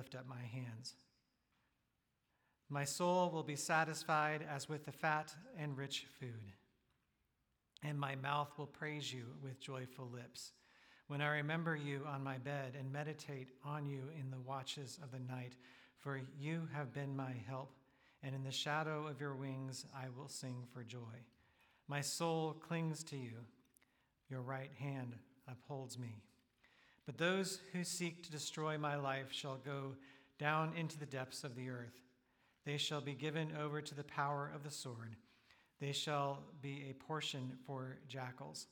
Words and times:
lift 0.00 0.14
up 0.14 0.26
my 0.26 0.40
hands. 0.54 0.94
My 2.70 2.84
soul 2.84 3.28
will 3.28 3.42
be 3.42 3.54
satisfied 3.54 4.42
as 4.50 4.66
with 4.66 4.86
the 4.86 4.92
fat 4.92 5.34
and 5.58 5.76
rich 5.76 6.06
food, 6.18 6.54
and 7.82 8.00
my 8.00 8.16
mouth 8.16 8.48
will 8.56 8.64
praise 8.64 9.12
you 9.12 9.26
with 9.42 9.60
joyful 9.60 10.08
lips. 10.10 10.52
When 11.08 11.20
I 11.20 11.26
remember 11.36 11.76
you 11.76 12.06
on 12.08 12.24
my 12.24 12.38
bed 12.38 12.76
and 12.78 12.90
meditate 12.90 13.50
on 13.62 13.86
you 13.86 14.04
in 14.18 14.30
the 14.30 14.40
watches 14.40 14.98
of 15.02 15.10
the 15.10 15.18
night, 15.18 15.52
for 15.98 16.22
you 16.38 16.66
have 16.72 16.94
been 16.94 17.14
my 17.14 17.34
help, 17.46 17.74
and 18.22 18.34
in 18.34 18.42
the 18.42 18.50
shadow 18.50 19.06
of 19.06 19.20
your 19.20 19.34
wings 19.34 19.84
I 19.94 20.06
will 20.16 20.28
sing 20.28 20.62
for 20.72 20.82
joy. 20.82 21.26
My 21.88 22.00
soul 22.00 22.54
clings 22.54 23.04
to 23.04 23.18
you, 23.18 23.44
your 24.30 24.40
right 24.40 24.72
hand 24.78 25.16
upholds 25.46 25.98
me. 25.98 26.22
But 27.06 27.18
those 27.18 27.60
who 27.72 27.84
seek 27.84 28.22
to 28.22 28.30
destroy 28.30 28.78
my 28.78 28.96
life 28.96 29.32
shall 29.32 29.56
go 29.56 29.94
down 30.38 30.72
into 30.76 30.98
the 30.98 31.06
depths 31.06 31.44
of 31.44 31.54
the 31.54 31.68
earth. 31.68 32.00
They 32.64 32.76
shall 32.76 33.00
be 33.00 33.14
given 33.14 33.52
over 33.60 33.80
to 33.80 33.94
the 33.94 34.04
power 34.04 34.50
of 34.54 34.62
the 34.62 34.70
sword. 34.70 35.16
They 35.80 35.92
shall 35.92 36.42
be 36.60 36.86
a 36.90 36.94
portion 36.94 37.52
for 37.66 37.98
jackals. 38.06 38.66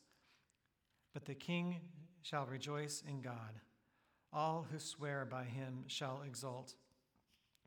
But 1.15 1.25
the 1.25 1.35
king 1.35 1.81
shall 2.23 2.47
rejoice 2.47 3.03
in 3.09 3.23
God. 3.23 3.61
All 4.33 4.67
who 4.71 4.79
swear 4.79 5.25
by 5.25 5.45
him 5.45 5.85
shall 5.87 6.23
exult, 6.27 6.75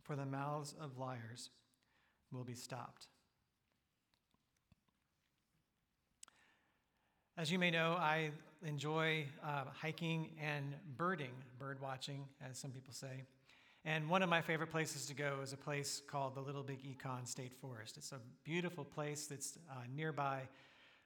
for 0.03 0.15
the 0.15 0.25
mouths 0.25 0.75
of 0.79 0.97
liars 0.97 1.49
will 2.31 2.43
be 2.43 2.53
stopped. 2.53 3.07
As 7.41 7.51
you 7.51 7.57
may 7.57 7.71
know, 7.71 7.93
I 7.93 8.29
enjoy 8.63 9.25
uh, 9.43 9.63
hiking 9.73 10.29
and 10.39 10.75
birding, 10.95 11.31
bird 11.57 11.79
watching, 11.81 12.25
as 12.47 12.59
some 12.59 12.69
people 12.69 12.93
say. 12.93 13.23
And 13.83 14.07
one 14.07 14.21
of 14.21 14.29
my 14.29 14.41
favorite 14.41 14.69
places 14.69 15.07
to 15.07 15.15
go 15.15 15.39
is 15.41 15.51
a 15.51 15.57
place 15.57 16.03
called 16.05 16.35
the 16.35 16.39
Little 16.39 16.61
Big 16.61 16.83
Econ 16.83 17.27
State 17.27 17.53
Forest. 17.59 17.97
It's 17.97 18.11
a 18.11 18.19
beautiful 18.43 18.85
place 18.85 19.25
that's 19.25 19.57
uh, 19.71 19.73
nearby 19.95 20.41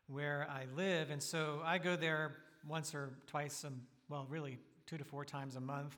where 0.08 0.46
I 0.52 0.66
live. 0.76 1.10
And 1.10 1.24
so 1.24 1.62
I 1.64 1.78
go 1.78 1.96
there 1.96 2.36
once 2.68 2.94
or 2.94 3.12
twice, 3.28 3.64
um, 3.64 3.80
well, 4.10 4.28
really 4.30 4.58
two 4.88 4.98
to 4.98 5.06
four 5.06 5.24
times 5.24 5.56
a 5.56 5.62
month, 5.62 5.96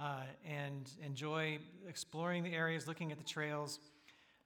uh, 0.00 0.22
and 0.44 0.90
enjoy 1.00 1.60
exploring 1.88 2.42
the 2.42 2.54
areas, 2.54 2.88
looking 2.88 3.12
at 3.12 3.18
the 3.18 3.24
trails, 3.24 3.78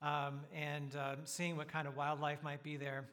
um, 0.03 0.41
and 0.55 0.97
uh, 0.97 1.15
seeing 1.25 1.57
what 1.57 1.69
kind 1.69 1.89
of 1.89 1.97
wildlife 1.97 2.43
might 2.43 2.63
be 2.63 2.77
there. 2.77 3.07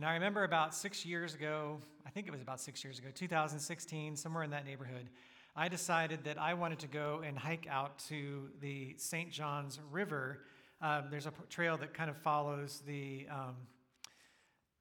And 0.00 0.08
I 0.08 0.14
remember 0.14 0.44
about 0.44 0.74
six 0.74 1.04
years 1.04 1.34
ago, 1.34 1.78
I 2.06 2.08
think 2.08 2.26
it 2.26 2.30
was 2.30 2.40
about 2.40 2.58
six 2.58 2.82
years 2.82 2.98
ago, 2.98 3.08
2016, 3.14 4.16
somewhere 4.16 4.42
in 4.42 4.48
that 4.48 4.64
neighborhood, 4.64 5.10
I 5.54 5.68
decided 5.68 6.24
that 6.24 6.40
I 6.40 6.54
wanted 6.54 6.78
to 6.78 6.86
go 6.86 7.20
and 7.22 7.38
hike 7.38 7.66
out 7.68 7.98
to 8.08 8.48
the 8.62 8.94
St. 8.96 9.30
Johns 9.30 9.78
River. 9.90 10.38
Um, 10.80 11.08
there's 11.10 11.26
a 11.26 11.32
trail 11.50 11.76
that 11.76 11.92
kind 11.92 12.08
of 12.08 12.16
follows 12.16 12.82
the 12.86 13.26
um, 13.30 13.56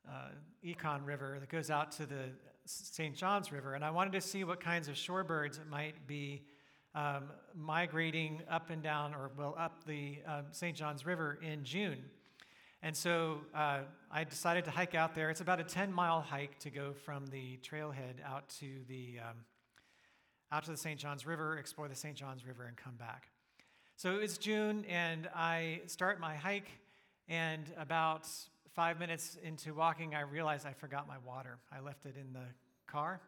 uh, 0.10 0.30
Econ 0.66 1.06
River 1.06 1.36
that 1.42 1.50
goes 1.50 1.70
out 1.70 1.92
to 1.98 2.06
the 2.06 2.30
St. 2.64 3.14
Johns 3.14 3.52
River, 3.52 3.74
and 3.74 3.84
I 3.84 3.92
wanted 3.92 4.14
to 4.14 4.22
see 4.22 4.46
what 4.46 4.62
kinds 4.62 4.88
of 4.88 4.96
shorebirds 4.96 5.60
might 5.70 6.08
be 6.08 6.44
um, 6.96 7.24
migrating 7.54 8.42
up 8.50 8.70
and 8.70 8.82
down, 8.82 9.14
or 9.14 9.32
well, 9.38 9.54
up 9.60 9.84
the 9.86 10.20
uh, 10.26 10.44
St. 10.54 10.78
Johns 10.78 11.06
River 11.06 11.40
in 11.42 11.66
June. 11.66 12.06
And 12.82 12.96
so 12.96 13.42
uh, 13.54 13.80
I 14.10 14.24
decided 14.24 14.64
to 14.66 14.72
hike 14.72 14.96
out 14.96 15.14
there. 15.14 15.30
It's 15.30 15.42
about 15.42 15.60
a 15.60 15.66
10 15.66 15.92
mile 15.92 16.22
hike 16.22 16.58
to 16.60 16.70
go 16.70 16.94
from 16.94 17.28
the 17.28 17.58
trailhead 17.58 18.24
out 18.26 18.48
to 18.60 18.68
the, 18.88 19.20
um, 19.20 19.36
out 20.52 20.64
to 20.64 20.72
the 20.72 20.78
St. 20.78 20.98
Johns 20.98 21.26
River, 21.26 21.58
explore 21.58 21.90
the 21.90 21.96
St. 21.96 22.16
Johns 22.16 22.46
River, 22.46 22.66
and 22.66 22.78
come 22.78 22.96
back. 22.96 23.28
So 23.98 24.16
it's 24.16 24.38
June, 24.38 24.86
and 24.88 25.28
I 25.36 25.82
start 25.88 26.22
my 26.22 26.36
hike, 26.36 26.70
and 27.28 27.66
about 27.78 28.26
five 28.74 28.98
minutes 28.98 29.38
into 29.44 29.74
walking, 29.74 30.16
I 30.16 30.22
realized 30.22 30.66
I 30.66 30.72
forgot 30.72 31.06
my 31.06 31.18
water. 31.28 31.58
I 31.74 31.82
left 31.82 32.06
it 32.06 32.16
in 32.16 32.32
the 32.32 32.46
car, 32.88 33.20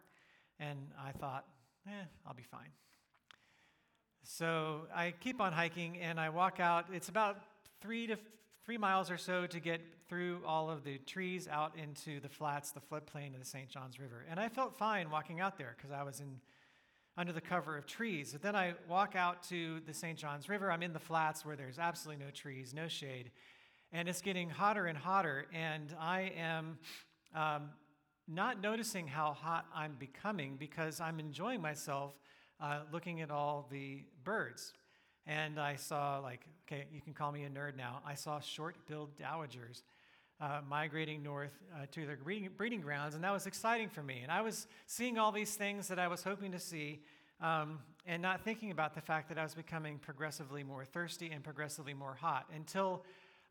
and 0.62 0.80
I 0.98 1.12
thought, 1.12 1.46
eh, 1.88 2.06
I'll 2.26 2.34
be 2.34 2.46
fine. 2.50 2.70
So 4.24 4.88
I 4.96 5.12
keep 5.12 5.42
on 5.42 5.52
hiking, 5.52 5.98
and 5.98 6.22
I 6.22 6.30
walk 6.30 6.62
out. 6.62 6.86
It's 6.94 7.10
about 7.10 7.42
three 7.82 8.08
to 8.08 8.18
three 8.72 8.78
miles 8.78 9.12
or 9.12 9.18
so 9.18 9.46
to 9.46 9.60
get 9.60 9.82
through 10.08 10.40
all 10.48 10.70
of 10.70 10.86
the 10.86 10.98
trees 11.00 11.46
out 11.52 11.74
into 11.76 12.22
the 12.22 12.30
flats, 12.30 12.72
the 12.72 12.80
floodplain 12.80 13.34
of 13.34 13.40
the 13.42 13.46
St. 13.46 13.68
Johns 13.68 14.00
River. 14.00 14.26
And 14.30 14.40
I 14.40 14.48
felt 14.48 14.78
fine 14.78 15.10
walking 15.10 15.42
out 15.42 15.58
there 15.58 15.76
because 15.76 15.92
I 15.92 16.04
was 16.04 16.22
in 16.22 16.40
under 17.18 17.34
the 17.34 17.42
cover 17.42 17.78
of 17.78 17.86
trees. 17.86 18.32
But 18.32 18.42
then 18.42 18.56
I 18.56 18.76
walk 18.88 19.14
out 19.18 19.44
to 19.50 19.82
the 19.86 19.94
St. 19.94 20.18
Johns 20.18 20.48
River. 20.48 20.72
I'm 20.72 20.84
in 20.84 20.94
the 20.94 21.02
flats 21.02 21.46
where 21.46 21.58
there's 21.58 21.80
absolutely 21.80 22.24
no 22.24 22.32
trees, 22.32 22.74
no 22.74 22.88
shade. 22.88 23.32
And 23.92 24.08
it's 24.08 24.22
getting 24.22 24.50
hotter 24.50 24.86
and 24.86 24.98
hotter. 24.98 25.48
And 25.54 25.94
I 26.00 26.32
am 26.38 26.78
um, 27.36 27.72
not 28.26 28.62
noticing 28.62 29.06
how 29.06 29.34
hot 29.34 29.66
I'm 29.76 29.98
becoming 30.00 30.56
because 30.56 31.02
I'm 31.02 31.20
enjoying 31.20 31.62
myself 31.62 32.14
uh, 32.62 32.84
looking 32.94 33.20
at 33.20 33.32
all 33.32 33.68
the 33.70 34.06
birds. 34.24 34.72
And 35.28 35.60
I 35.60 35.76
saw, 35.76 36.20
like, 36.20 36.42
okay, 36.68 36.86
you 36.94 37.02
can 37.02 37.14
call 37.14 37.32
me 37.32 37.44
a 37.44 37.50
nerd 37.50 37.76
now. 37.78 38.02
I 38.06 38.16
saw 38.16 38.40
short 38.40 38.76
billed 38.88 39.16
dowitchers 39.18 39.84
uh, 40.40 40.62
migrating 40.68 41.22
north 41.22 41.52
uh, 41.76 41.86
to 41.92 42.06
their 42.06 42.18
breeding, 42.18 42.50
breeding, 42.58 42.82
grounds, 42.82 43.14
and 43.14 43.24
that 43.24 43.32
was 43.32 43.46
exciting 43.46 43.90
for 43.90 44.02
me. 44.02 44.22
And 44.24 44.32
I 44.32 44.42
was 44.42 44.68
seeing 44.88 45.20
all 45.20 45.32
these 45.32 45.56
things 45.56 45.88
that 45.90 46.00
I 46.00 46.08
was 46.08 46.24
hoping 46.24 46.52
to 46.54 46.60
see 46.60 47.02
um, 47.42 47.80
and 48.08 48.22
not 48.22 48.44
thinking 48.44 48.72
about 48.72 48.96
the 48.96 49.02
fact 49.02 49.30
that 49.30 49.38
I 49.38 49.44
was 49.44 49.54
becoming 49.54 50.00
progressively 50.00 50.64
more 50.64 50.84
thirsty 50.84 51.30
and 51.32 51.44
progressively 51.44 51.94
more 51.94 52.16
hot 52.20 52.46
until 52.56 53.04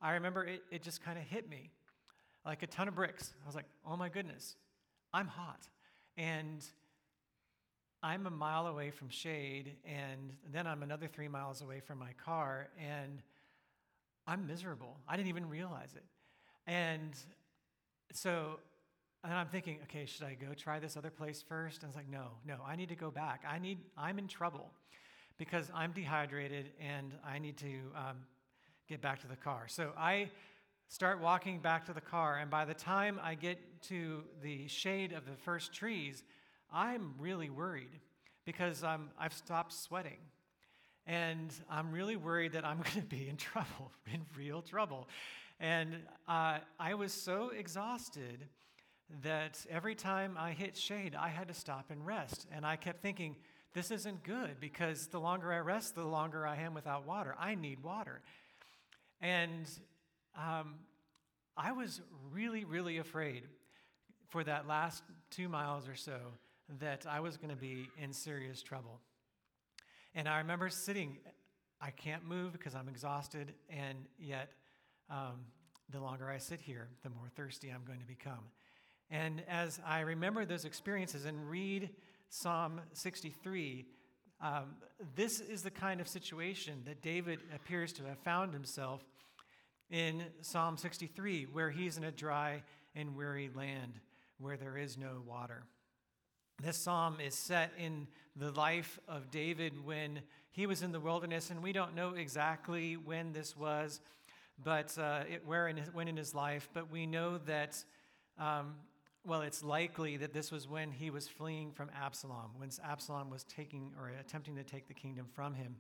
I 0.03 0.13
remember 0.13 0.45
it, 0.45 0.63
it 0.71 0.83
just 0.83 1.05
kind 1.05 1.19
of 1.19 1.25
hit 1.25 1.49
me 1.49 1.71
like 2.45 2.63
a 2.63 2.67
ton 2.67 2.89
of 2.89 2.95
bricks. 2.95 3.33
I 3.43 3.47
was 3.47 3.55
like, 3.55 3.67
oh 3.87 3.97
my 3.97 4.09
goodness, 4.09 4.57
I'm 5.13 5.29
hot. 5.29 5.69
And 6.17 6.65
I'm 8.03 8.27
a 8.27 8.31
mile 8.31 8.67
away 8.67 8.91
from 8.91 9.09
shade, 9.11 9.77
and 9.85 10.33
then 10.53 10.67
I'm 10.67 10.83
another 10.83 11.07
three 11.07 11.29
miles 11.29 11.61
away 11.61 11.81
from 11.81 11.99
my 11.99 12.13
car, 12.25 12.69
and 12.79 13.23
I'm 14.27 14.47
miserable. 14.47 14.97
I 15.07 15.17
didn't 15.17 15.29
even 15.29 15.49
realize 15.49 15.95
it. 15.95 16.05
And 16.67 17.15
so 18.13 18.59
and 19.23 19.35
I'm 19.35 19.49
thinking, 19.49 19.79
okay, 19.85 20.07
should 20.07 20.25
I 20.25 20.35
go 20.35 20.55
try 20.55 20.79
this 20.79 20.97
other 20.97 21.11
place 21.11 21.45
first? 21.47 21.83
And 21.83 21.85
I 21.85 21.89
was 21.89 21.97
like, 21.97 22.09
no, 22.11 22.29
no, 22.47 22.57
I 22.67 22.75
need 22.75 22.89
to 22.89 22.95
go 22.95 23.11
back. 23.11 23.45
I 23.47 23.59
need, 23.59 23.79
I'm 23.97 24.19
in 24.19 24.29
trouble 24.29 24.71
because 25.37 25.71
I'm 25.75 25.93
dehydrated 25.93 26.71
and 26.81 27.13
I 27.27 27.39
need 27.39 27.59
to 27.59 27.75
um, 27.95 28.17
get 28.89 29.03
back 29.03 29.21
to 29.21 29.29
the 29.29 29.37
car. 29.37 29.65
So 29.69 29.91
I 29.99 30.31
start 30.89 31.21
walking 31.21 31.59
back 31.59 31.85
to 31.87 31.93
the 31.93 32.01
car, 32.01 32.39
and 32.39 32.51
by 32.51 32.65
the 32.65 32.75
time 32.75 33.21
I 33.23 33.35
get 33.35 33.59
to 33.83 34.23
the 34.43 34.67
shade 34.69 35.13
of 35.13 35.27
the 35.27 35.37
first 35.45 35.73
trees, 35.73 36.25
I'm 36.73 37.15
really 37.19 37.51
worried 37.51 38.01
because 38.45 38.83
um, 38.85 39.11
I've 39.19 39.33
stopped 39.33 39.73
sweating. 39.73 40.19
And 41.07 41.53
I'm 41.71 41.93
really 41.93 42.17
worried 42.17 42.53
that 42.53 42.65
I'm 42.65 42.79
going 42.83 43.01
to 43.01 43.03
be 43.03 43.29
in 43.29 43.37
trouble, 43.37 43.93
in 44.13 44.21
real 44.37 44.63
trouble. 44.63 45.09
And 45.59 45.95
uh, 46.29 46.59
I 46.79 46.95
was 46.95 47.13
so 47.13 47.51
exhausted 47.57 48.47
that 49.23 49.65
every 49.69 49.95
time 49.95 50.37
I 50.39 50.53
hit 50.53 50.77
shade, 50.77 51.17
I 51.19 51.29
had 51.29 51.49
to 51.49 51.55
stop 51.55 51.87
and 51.91 52.07
rest. 52.07 52.47
And 52.55 52.65
I 52.65 52.77
kept 52.77 53.03
thinking, 53.03 53.37
this 53.75 53.91
isn't 53.91 54.23
good 54.25 54.57
because 54.61 55.09
the 55.09 55.21
longer 55.21 55.53
I 55.53 55.59
rest, 55.59 55.95
the 55.95 56.05
longer 56.05 56.47
I 56.47 56.57
am 56.57 56.75
without 56.75 57.07
water. 57.07 57.35
I 57.39 57.55
need 57.55 57.83
water. 57.83 58.21
And 59.21 59.69
um, 60.37 60.75
I 61.57 61.73
was 61.73 62.01
really, 62.33 62.65
really 62.65 62.99
afraid 62.99 63.43
for 64.29 64.43
that 64.45 64.67
last 64.67 65.03
two 65.31 65.49
miles 65.49 65.89
or 65.89 65.95
so 65.95 66.19
that 66.79 67.07
I 67.09 67.21
was 67.21 67.37
going 67.37 67.51
to 67.51 67.61
be 67.61 67.89
in 67.99 68.13
serious 68.13 68.63
trouble. 68.63 69.01
And 70.15 70.29
I 70.29 70.39
remember 70.39 70.69
sitting, 70.69 71.19
I 71.81 71.91
can't 71.91 72.25
move 72.25 72.53
because 72.53 72.75
I'm 72.75 72.89
exhausted, 72.89 73.55
and 73.69 73.99
yet 74.19 74.51
um, 75.09 75.47
the 75.91 76.01
longer 76.01 76.31
I 76.31 76.39
sit 76.39 76.61
here, 76.61 76.89
the 77.03 77.11
more 77.11 77.29
thirsty 77.37 77.71
I'm 77.71 77.85
going 77.85 78.01
to 78.01 78.07
become. 78.07 78.51
And 79.11 79.43
as 79.49 79.81
I 79.87 80.01
remember 80.01 80.45
those 80.45 80.65
experiences 80.65 81.25
and 81.25 81.51
read 81.51 81.91
Psalm 82.29 82.81
63, 82.93 83.87
um, 84.41 84.77
this 85.17 85.41
is 85.41 85.63
the 85.63 85.71
kind 85.71 86.01
of 86.01 86.09
situation 86.09 86.83
that 86.87 87.03
David 87.03 87.41
appears 87.55 87.93
to 87.95 88.05
have 88.05 88.19
found 88.21 88.53
himself 88.55 89.03
in 89.91 90.23
Psalm 90.41 90.77
63, 90.77 91.49
where 91.53 91.71
he's 91.71 91.97
in 91.97 92.05
a 92.05 92.13
dry 92.13 92.63
and 92.95 93.17
weary 93.17 93.51
land 93.55 93.95
where 94.39 94.57
there 94.57 94.79
is 94.79 94.97
no 94.97 95.23
water. 95.27 95.65
This 96.63 96.77
psalm 96.77 97.17
is 97.25 97.35
set 97.35 97.73
in 97.79 98.07
the 98.37 98.51
life 98.53 98.99
of 99.09 99.31
David 99.31 99.85
when 99.85 100.21
he 100.51 100.67
was 100.67 100.83
in 100.83 100.93
the 100.93 101.01
wilderness, 101.01 101.51
and 101.51 101.63
we 101.63 101.73
don't 101.73 101.95
know 101.95 102.15
exactly 102.15 102.97
when 102.97 103.33
this 103.33 103.57
was, 103.57 104.01
but 104.63 104.97
uh, 104.99 105.23
it, 105.31 105.47
where 105.47 105.69
in 105.69 105.79
his, 105.79 105.89
when 105.95 106.07
in 106.07 106.17
his 106.17 106.35
life. 106.35 106.69
But 106.75 106.91
we 106.91 107.07
know 107.07 107.39
that 107.47 107.83
um, 108.39 108.75
well, 109.27 109.43
it's 109.43 109.63
likely 109.63 110.17
that 110.19 110.33
this 110.33 110.51
was 110.51 110.67
when 110.67 110.91
he 110.91 111.11
was 111.11 111.29
fleeing 111.29 111.73
from 111.73 111.91
Absalom, 111.99 112.51
when 112.57 112.71
Absalom 112.85 113.31
was 113.31 113.45
taking 113.45 113.93
or 113.99 114.13
attempting 114.21 114.57
to 114.57 114.65
take 114.65 114.89
the 114.89 114.95
kingdom 114.95 115.27
from 115.35 115.55
him. 115.55 115.77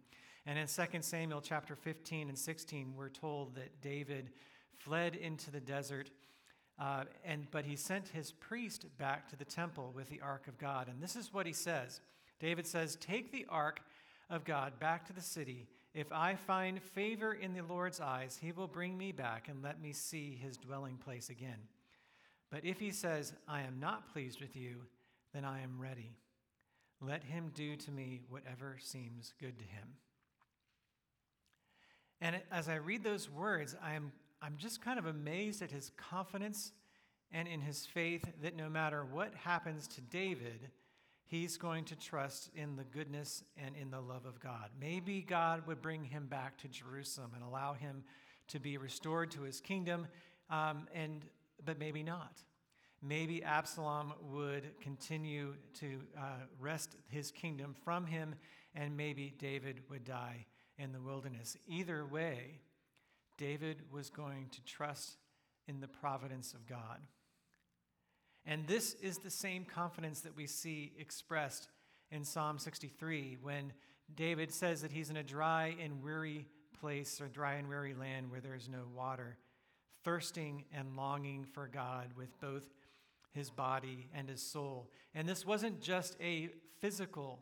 And 0.47 0.59
in 0.59 0.67
2 0.67 1.03
Samuel 1.03 1.41
chapter 1.41 1.75
15 1.75 2.29
and 2.29 2.38
16, 2.38 2.94
we're 2.97 3.09
told 3.09 3.55
that 3.55 3.81
David 3.81 4.31
fled 4.79 5.15
into 5.15 5.50
the 5.50 5.61
desert, 5.61 6.11
uh, 6.81 7.05
and, 7.25 7.47
but 7.50 7.67
he 7.67 7.77
sent 7.77 8.09
his 8.09 8.32
priest 8.32 8.87
back 8.99 9.29
to 9.29 9.37
the 9.37 9.44
temple 9.44 9.93
with 9.94 10.09
the 10.09 10.21
ark 10.21 10.49
of 10.49 10.59
God. 10.59 10.88
And 10.88 11.03
this 11.03 11.15
is 11.15 11.32
what 11.32 11.47
he 11.47 11.53
says 11.53 12.00
David 12.41 12.67
says, 12.67 12.97
Take 12.97 13.31
the 13.31 13.47
ark 13.49 13.81
of 14.31 14.44
God 14.44 14.79
back 14.81 15.06
to 15.06 15.12
the 15.12 15.21
city. 15.21 15.67
If 15.93 16.11
I 16.12 16.37
find 16.37 16.81
favor 16.81 17.35
in 17.35 17.53
the 17.53 17.62
Lord's 17.62 18.00
eyes, 18.00 18.38
he 18.41 18.53
will 18.53 18.69
bring 18.69 18.97
me 18.97 19.12
back 19.12 19.49
and 19.49 19.62
let 19.62 19.82
me 19.82 19.93
see 19.93 20.38
his 20.41 20.56
dwelling 20.56 20.97
place 20.97 21.31
again. 21.31 21.59
But 22.50 22.65
if 22.65 22.79
he 22.79 22.93
says, 22.93 23.32
I 23.47 23.62
am 23.62 23.79
not 23.81 24.12
pleased 24.12 24.41
with 24.41 24.56
you, 24.56 24.82
then 25.35 25.44
I 25.44 25.62
am 25.62 25.81
ready. 25.81 26.17
Let 27.00 27.25
him 27.25 27.50
do 27.55 27.77
to 27.77 27.91
me 27.91 28.21
whatever 28.29 28.77
seems 28.81 29.35
good 29.41 29.59
to 29.59 29.65
him. 29.65 29.88
And 32.21 32.41
as 32.53 32.69
I 32.69 32.77
read 32.77 33.03
those 33.03 33.31
words, 33.31 33.75
I'm, 33.82 34.12
I'm 34.43 34.57
just 34.57 34.83
kind 34.83 34.99
of 34.99 35.07
amazed 35.07 35.63
at 35.63 35.71
his 35.71 35.91
confidence 35.97 36.73
and 37.33 37.47
in 37.47 37.61
his 37.61 37.87
faith 37.87 38.25
that 38.43 38.57
no 38.57 38.69
matter 38.69 39.05
what 39.05 39.35
happens 39.35 39.87
to 39.89 40.01
David, 40.01 40.71
he's 41.27 41.57
going 41.57 41.85
to 41.85 41.97
trust 41.97 42.51
in 42.57 42.77
the 42.77 42.85
goodness 42.85 43.45
and 43.57 43.77
in 43.77 43.91
the 43.91 44.01
love 44.01 44.27
of 44.27 44.41
God. 44.41 44.71
Maybe 44.81 45.21
God 45.21 45.67
would 45.67 45.81
bring 45.83 46.05
him 46.05 46.27
back 46.27 46.57
to 46.59 46.69
Jerusalem 46.69 47.33
and 47.35 47.45
allow 47.45 47.75
him 47.75 48.03
to 48.49 48.59
be 48.59 48.79
restored 48.79 49.31
to 49.33 49.43
his 49.43 49.61
kingdom, 49.61 50.09
um, 50.49 50.89
and, 50.93 51.25
but 51.65 51.79
maybe 51.79 52.03
not. 52.03 52.43
Maybe 53.03 53.45
Absalom 53.45 54.13
would 54.33 54.79
continue 54.81 55.55
to 55.81 56.01
uh, 56.19 56.23
wrest 56.59 56.97
his 57.09 57.31
kingdom 57.31 57.75
from 57.85 58.07
him, 58.07 58.35
and 58.75 58.97
maybe 58.97 59.33
David 59.39 59.81
would 59.89 60.05
die 60.05 60.47
in 60.79 60.93
the 60.93 61.01
wilderness. 61.01 61.57
Either 61.69 62.05
way, 62.05 62.59
David 63.41 63.79
was 63.91 64.11
going 64.11 64.51
to 64.53 64.63
trust 64.65 65.17
in 65.67 65.81
the 65.81 65.89
providence 65.89 66.53
of 66.53 66.67
God. 66.67 67.01
And 68.45 68.67
this 68.67 68.93
is 69.03 69.17
the 69.17 69.31
same 69.31 69.65
confidence 69.65 70.21
that 70.21 70.37
we 70.37 70.47
see 70.47 70.93
expressed 70.99 71.71
in 72.11 72.23
Psalm 72.23 72.59
63 72.59 73.39
when 73.41 73.73
David 74.15 74.53
says 74.53 74.83
that 74.83 74.93
he's 74.93 75.09
in 75.09 75.17
a 75.17 75.23
dry 75.23 75.75
and 75.83 76.03
weary 76.03 76.49
place 76.79 77.19
or 77.19 77.29
dry 77.29 77.55
and 77.55 77.67
weary 77.67 77.95
land 77.95 78.31
where 78.31 78.43
there 78.43 78.55
is 78.55 78.69
no 78.69 78.83
water, 78.95 79.39
thirsting 80.05 80.65
and 80.77 80.95
longing 80.95 81.47
for 81.47 81.67
God 81.67 82.09
with 82.19 82.39
both 82.43 82.69
his 83.33 83.49
body 83.49 84.11
and 84.15 84.29
his 84.29 84.43
soul. 84.43 84.91
And 85.15 85.27
this 85.27 85.47
wasn't 85.47 85.81
just 85.81 86.15
a 86.21 86.51
physical 86.79 87.39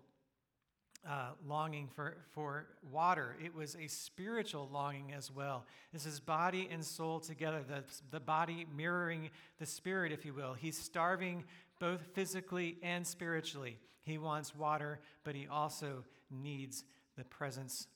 uh, 1.06 1.30
longing 1.46 1.88
for, 1.94 2.16
for 2.30 2.66
water. 2.90 3.36
It 3.42 3.54
was 3.54 3.76
a 3.76 3.86
spiritual 3.86 4.68
longing 4.72 5.12
as 5.12 5.30
well. 5.30 5.64
This 5.92 6.06
is 6.06 6.20
body 6.20 6.68
and 6.70 6.84
soul 6.84 7.20
together, 7.20 7.62
the, 7.66 7.82
the 8.10 8.20
body 8.20 8.66
mirroring 8.76 9.30
the 9.58 9.66
spirit, 9.66 10.12
if 10.12 10.24
you 10.24 10.34
will. 10.34 10.54
He's 10.54 10.76
starving 10.76 11.44
both 11.80 12.00
physically 12.14 12.78
and 12.82 13.06
spiritually. 13.06 13.78
He 14.02 14.18
wants 14.18 14.54
water, 14.54 15.00
but 15.24 15.34
he 15.34 15.46
also 15.46 16.04
needs 16.30 16.84
the 17.16 17.24
presence 17.24 17.86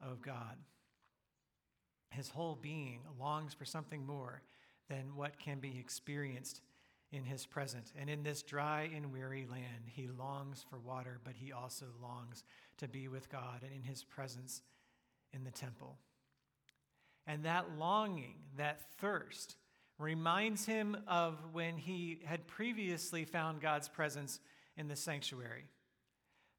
of 0.00 0.22
God. 0.22 0.56
His 2.10 2.28
whole 2.28 2.58
being 2.60 3.00
longs 3.18 3.54
for 3.54 3.64
something 3.64 4.06
more 4.06 4.42
than 4.88 5.16
what 5.16 5.38
can 5.38 5.60
be 5.60 5.78
experienced 5.78 6.60
in 7.12 7.24
his 7.24 7.46
presence. 7.46 7.92
And 7.98 8.08
in 8.08 8.22
this 8.22 8.42
dry 8.42 8.90
and 8.94 9.12
weary 9.12 9.46
land, 9.48 9.84
he 9.86 10.08
longs 10.08 10.64
for 10.68 10.78
water, 10.78 11.20
but 11.22 11.34
he 11.36 11.52
also 11.52 11.86
longs 12.02 12.42
to 12.78 12.88
be 12.88 13.06
with 13.06 13.30
God 13.30 13.60
and 13.62 13.72
in 13.72 13.82
his 13.82 14.02
presence 14.02 14.62
in 15.32 15.44
the 15.44 15.50
temple. 15.50 15.98
And 17.26 17.44
that 17.44 17.78
longing, 17.78 18.36
that 18.56 18.80
thirst, 18.98 19.56
reminds 19.98 20.64
him 20.64 20.96
of 21.06 21.38
when 21.52 21.76
he 21.76 22.20
had 22.24 22.46
previously 22.46 23.24
found 23.24 23.60
God's 23.60 23.88
presence 23.88 24.40
in 24.76 24.88
the 24.88 24.96
sanctuary. 24.96 25.66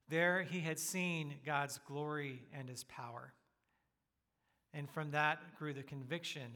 There 0.08 0.44
he 0.44 0.60
had 0.60 0.80
seen 0.80 1.36
God's 1.46 1.80
glory 1.88 2.44
and 2.58 2.70
his 2.70 2.84
power. 2.84 3.34
And 4.74 4.90
from 4.90 5.12
that 5.12 5.40
grew 5.58 5.74
the 5.74 5.84
conviction 5.84 6.54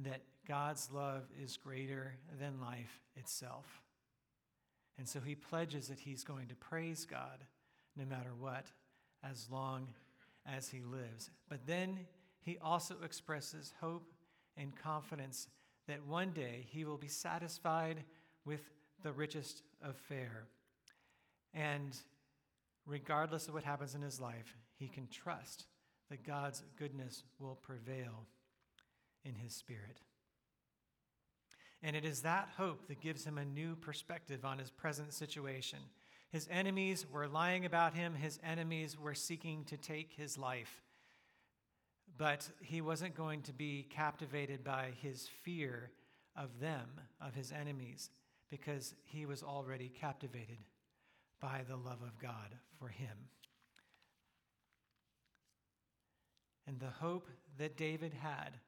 that 0.00 0.22
God's 0.46 0.90
love 0.92 1.24
is 1.42 1.56
greater 1.56 2.14
than 2.40 2.60
life 2.60 3.00
itself. 3.16 3.82
And 4.96 5.08
so 5.08 5.20
he 5.20 5.34
pledges 5.34 5.88
that 5.88 6.00
he's 6.00 6.24
going 6.24 6.48
to 6.48 6.54
praise 6.54 7.04
God 7.04 7.44
no 7.96 8.04
matter 8.04 8.30
what, 8.38 8.66
as 9.22 9.48
long 9.50 9.88
as 10.46 10.68
he 10.68 10.80
lives. 10.80 11.30
But 11.48 11.66
then 11.66 12.00
he 12.40 12.58
also 12.62 12.96
expresses 13.04 13.74
hope 13.80 14.12
and 14.56 14.74
confidence 14.76 15.48
that 15.86 16.06
one 16.06 16.30
day 16.30 16.66
he 16.68 16.84
will 16.84 16.96
be 16.96 17.08
satisfied 17.08 18.04
with 18.44 18.70
the 19.02 19.12
richest 19.12 19.62
of 19.82 19.96
fare. 19.96 20.46
And 21.54 21.96
regardless 22.86 23.48
of 23.48 23.54
what 23.54 23.64
happens 23.64 23.94
in 23.94 24.02
his 24.02 24.20
life, 24.20 24.56
he 24.78 24.88
can 24.88 25.08
trust 25.08 25.66
that 26.10 26.26
God's 26.26 26.62
goodness 26.78 27.24
will 27.38 27.56
prevail 27.56 28.26
in 29.28 29.34
his 29.34 29.52
spirit. 29.52 30.00
And 31.82 31.94
it 31.94 32.04
is 32.04 32.22
that 32.22 32.48
hope 32.56 32.88
that 32.88 33.00
gives 33.00 33.24
him 33.24 33.38
a 33.38 33.44
new 33.44 33.76
perspective 33.76 34.44
on 34.44 34.58
his 34.58 34.70
present 34.70 35.12
situation. 35.12 35.78
His 36.30 36.48
enemies 36.50 37.06
were 37.10 37.28
lying 37.28 37.64
about 37.64 37.94
him, 37.94 38.14
his 38.14 38.38
enemies 38.42 38.98
were 38.98 39.14
seeking 39.14 39.64
to 39.66 39.76
take 39.76 40.12
his 40.12 40.36
life. 40.36 40.82
But 42.16 42.48
he 42.60 42.80
wasn't 42.80 43.14
going 43.14 43.42
to 43.42 43.52
be 43.52 43.86
captivated 43.88 44.64
by 44.64 44.88
his 45.00 45.28
fear 45.44 45.90
of 46.34 46.58
them, 46.60 46.88
of 47.20 47.34
his 47.34 47.52
enemies, 47.52 48.10
because 48.50 48.94
he 49.04 49.24
was 49.24 49.42
already 49.42 49.88
captivated 49.88 50.58
by 51.40 51.62
the 51.68 51.76
love 51.76 52.02
of 52.02 52.18
God 52.18 52.56
for 52.78 52.88
him. 52.88 53.28
And 56.66 56.80
the 56.80 56.86
hope 56.86 57.28
that 57.58 57.76
David 57.76 58.12
had 58.12 58.58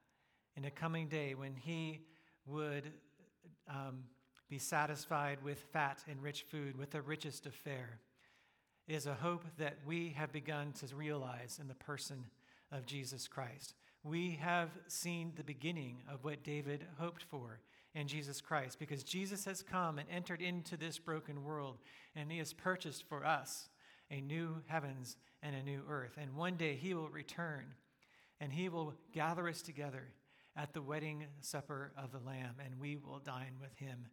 in 0.56 0.64
a 0.64 0.70
coming 0.70 1.08
day 1.08 1.34
when 1.34 1.54
he 1.54 2.00
would 2.46 2.90
um, 3.68 4.04
be 4.48 4.58
satisfied 4.58 5.38
with 5.42 5.58
fat 5.72 6.02
and 6.08 6.22
rich 6.22 6.42
food, 6.42 6.76
with 6.76 6.90
the 6.90 7.02
richest 7.02 7.46
of 7.46 7.54
fare, 7.54 7.98
is 8.88 9.06
a 9.06 9.14
hope 9.14 9.44
that 9.58 9.78
we 9.86 10.10
have 10.16 10.32
begun 10.32 10.72
to 10.72 10.94
realize 10.94 11.58
in 11.60 11.68
the 11.68 11.74
person 11.74 12.24
of 12.72 12.86
Jesus 12.86 13.28
Christ. 13.28 13.74
We 14.02 14.38
have 14.40 14.70
seen 14.88 15.32
the 15.36 15.44
beginning 15.44 15.98
of 16.10 16.24
what 16.24 16.42
David 16.42 16.84
hoped 16.98 17.22
for 17.22 17.60
in 17.94 18.08
Jesus 18.08 18.40
Christ 18.40 18.78
because 18.78 19.04
Jesus 19.04 19.44
has 19.44 19.62
come 19.62 19.98
and 19.98 20.08
entered 20.10 20.40
into 20.40 20.76
this 20.76 20.98
broken 20.98 21.44
world 21.44 21.78
and 22.16 22.30
he 22.30 22.38
has 22.38 22.52
purchased 22.52 23.04
for 23.08 23.24
us 23.24 23.68
a 24.10 24.20
new 24.20 24.56
heavens 24.66 25.16
and 25.42 25.54
a 25.54 25.62
new 25.62 25.82
earth. 25.88 26.16
And 26.20 26.34
one 26.34 26.56
day 26.56 26.74
he 26.74 26.94
will 26.94 27.08
return 27.08 27.66
and 28.40 28.52
he 28.52 28.68
will 28.68 28.94
gather 29.12 29.48
us 29.48 29.62
together 29.62 30.08
at 30.56 30.72
the 30.72 30.82
wedding 30.82 31.26
supper 31.40 31.92
of 31.96 32.12
the 32.12 32.18
Lamb, 32.18 32.56
and 32.64 32.80
we 32.80 32.96
will 32.96 33.18
dine 33.18 33.54
with 33.60 33.76
him, 33.76 34.06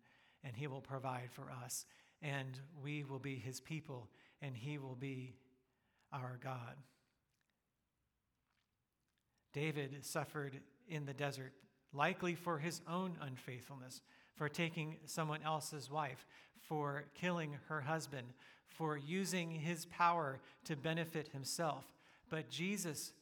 and 0.43 0.55
he 0.55 0.67
will 0.67 0.81
provide 0.81 1.29
for 1.31 1.51
us, 1.63 1.85
and 2.21 2.59
we 2.81 3.03
will 3.03 3.19
be 3.19 3.35
his 3.35 3.59
people, 3.59 4.09
and 4.41 4.55
he 4.55 4.77
will 4.77 4.95
be 4.95 5.35
our 6.13 6.39
God. 6.43 6.75
David 9.53 10.05
suffered 10.05 10.59
in 10.87 11.05
the 11.05 11.13
desert, 11.13 11.53
likely 11.93 12.35
for 12.35 12.59
his 12.59 12.81
own 12.87 13.17
unfaithfulness, 13.21 14.01
for 14.35 14.47
taking 14.47 14.97
someone 15.05 15.41
else's 15.43 15.89
wife, 15.89 16.25
for 16.59 17.05
killing 17.15 17.57
her 17.67 17.81
husband, 17.81 18.27
for 18.67 18.97
using 18.97 19.49
his 19.49 19.85
power 19.85 20.39
to 20.65 20.75
benefit 20.75 21.29
himself. 21.29 21.85
But 22.29 22.49
Jesus 22.49 23.13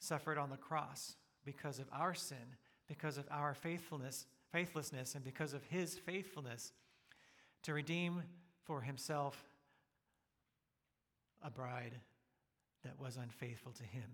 suffered 0.00 0.38
on 0.38 0.50
the 0.50 0.56
cross 0.56 1.16
because 1.44 1.78
of 1.78 1.86
our 1.92 2.14
sin, 2.14 2.56
because 2.86 3.18
of 3.18 3.26
our 3.30 3.54
faithfulness, 3.54 4.26
faithlessness, 4.52 5.14
and 5.14 5.24
because 5.24 5.52
of 5.52 5.64
his 5.64 5.98
faithfulness 5.98 6.72
to 7.62 7.74
redeem 7.74 8.22
for 8.64 8.80
himself 8.80 9.44
a 11.42 11.50
bride 11.50 11.94
that 12.82 12.98
was 13.00 13.16
unfaithful 13.16 13.72
to 13.72 13.82
him. 13.82 14.10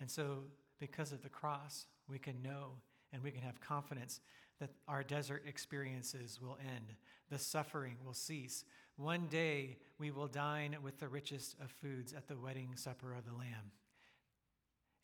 And 0.00 0.10
so, 0.10 0.44
because 0.78 1.12
of 1.12 1.22
the 1.22 1.28
cross, 1.28 1.86
we 2.08 2.18
can 2.18 2.42
know 2.42 2.72
and 3.12 3.22
we 3.22 3.30
can 3.30 3.42
have 3.42 3.60
confidence 3.60 4.20
that 4.60 4.70
our 4.88 5.02
desert 5.02 5.42
experiences 5.46 6.38
will 6.40 6.58
end. 6.74 6.94
The 7.30 7.38
suffering 7.38 7.96
will 8.04 8.14
cease. 8.14 8.64
One 8.96 9.26
day 9.26 9.76
we 9.98 10.10
will 10.10 10.26
dine 10.26 10.76
with 10.82 10.98
the 10.98 11.08
richest 11.08 11.56
of 11.62 11.70
foods 11.70 12.12
at 12.12 12.28
the 12.28 12.36
wedding 12.36 12.70
supper 12.76 13.12
of 13.12 13.24
the 13.24 13.36
Lamb 13.36 13.72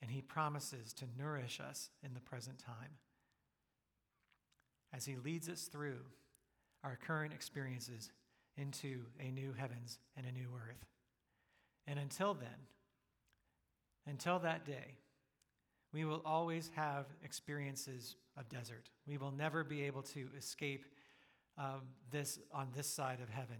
and 0.01 0.11
He 0.11 0.21
promises 0.21 0.93
to 0.95 1.05
nourish 1.19 1.61
us 1.61 1.91
in 2.03 2.15
the 2.15 2.21
present 2.21 2.59
time. 2.59 2.99
as 4.93 5.05
He 5.05 5.17
leads 5.17 5.49
us 5.49 5.63
through 5.65 5.99
our 6.85 6.97
current 6.97 7.33
experiences 7.33 8.11
into 8.57 9.03
a 9.21 9.31
new 9.31 9.53
heavens 9.53 9.99
and 10.17 10.27
a 10.27 10.33
new 10.33 10.49
earth. 10.55 10.87
And 11.87 11.99
until 11.99 12.35
then, 12.35 12.67
until 14.07 14.39
that 14.41 14.65
day, 14.65 14.99
we 15.93 16.05
will 16.05 16.23
always 16.25 16.71
have 16.75 17.07
experiences 17.25 18.17
of 18.37 18.49
desert. 18.49 18.91
We 19.07 19.19
will 19.19 19.31
never 19.31 19.65
be 19.65 19.83
able 19.85 20.03
to 20.03 20.29
escape 20.37 20.85
um, 21.59 21.83
this 22.11 22.39
on 22.53 22.69
this 22.77 22.87
side 22.87 23.21
of 23.23 23.29
heaven. 23.29 23.57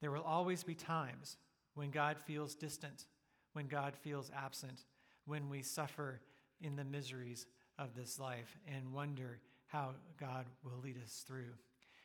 There 0.00 0.10
will 0.10 0.22
always 0.22 0.64
be 0.64 0.74
times 0.74 1.36
when 1.74 1.90
God 1.90 2.16
feels 2.26 2.54
distant, 2.54 3.04
when 3.52 3.66
God 3.66 3.94
feels 3.96 4.30
absent, 4.34 4.84
when 5.30 5.48
we 5.48 5.62
suffer 5.62 6.20
in 6.60 6.74
the 6.74 6.84
miseries 6.84 7.46
of 7.78 7.94
this 7.94 8.18
life 8.18 8.58
and 8.66 8.92
wonder 8.92 9.38
how 9.68 9.90
God 10.18 10.44
will 10.64 10.80
lead 10.82 10.96
us 11.02 11.24
through. 11.24 11.52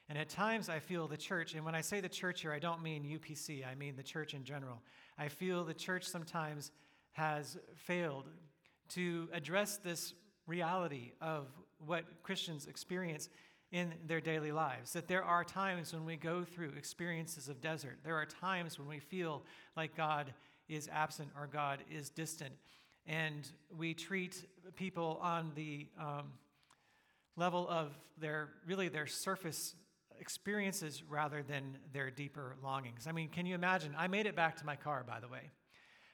And 0.08 0.18
at 0.20 0.30
times 0.30 0.70
I 0.70 0.78
feel 0.78 1.08
the 1.08 1.18
church, 1.18 1.56
and 1.56 1.66
when 1.66 1.74
I 1.74 1.82
say 1.82 2.00
the 2.00 2.08
church 2.08 2.42
here, 2.42 2.54
I 2.54 2.60
don't 2.60 2.84
mean 2.84 3.04
UPC, 3.04 3.68
I 3.68 3.74
mean 3.74 3.96
the 3.96 4.04
church 4.04 4.36
in 4.36 4.44
general. 4.44 4.84
I 5.18 5.30
feel 5.30 5.64
the 5.64 5.74
church 5.74 6.04
sometimes 6.08 6.72
has 7.14 7.58
failed 7.74 8.30
to 8.90 9.28
address 9.34 9.78
this 9.78 10.14
reality 10.46 11.14
of 11.20 11.48
what 11.80 12.06
Christians 12.22 12.68
experience 12.68 13.28
in 13.72 13.92
their 14.06 14.22
daily 14.22 14.52
lives. 14.52 14.94
That 14.94 15.08
there 15.08 15.24
are 15.24 15.44
times 15.44 15.92
when 15.92 16.06
we 16.06 16.16
go 16.16 16.44
through 16.44 16.74
experiences 16.78 17.50
of 17.50 17.60
desert, 17.60 17.98
there 18.04 18.18
are 18.18 18.28
times 18.28 18.78
when 18.78 18.88
we 18.88 19.00
feel 19.00 19.44
like 19.76 19.98
God 19.98 20.32
is 20.70 20.88
absent 20.94 21.30
or 21.36 21.48
God 21.48 21.80
is 21.90 22.10
distant. 22.12 22.54
And 23.08 23.48
we 23.78 23.94
treat 23.94 24.46
people 24.76 25.20
on 25.22 25.52
the 25.56 25.88
um, 26.00 26.34
level 27.36 27.68
of 27.70 27.92
their 28.18 28.50
really 28.66 28.90
their 28.90 29.08
surface 29.08 29.76
experiences 30.20 31.04
rather 31.08 31.44
than 31.44 31.78
their 31.94 32.10
deeper 32.10 32.56
longings. 32.64 33.08
I 33.08 33.12
mean, 33.12 33.30
can 33.30 33.46
you 33.46 33.56
imagine? 33.56 33.94
I 33.98 34.08
made 34.08 34.26
it 34.26 34.36
back 34.36 34.56
to 34.58 34.66
my 34.66 34.76
car, 34.76 35.04
by 35.08 35.20
the 35.20 35.28
way. 35.28 35.52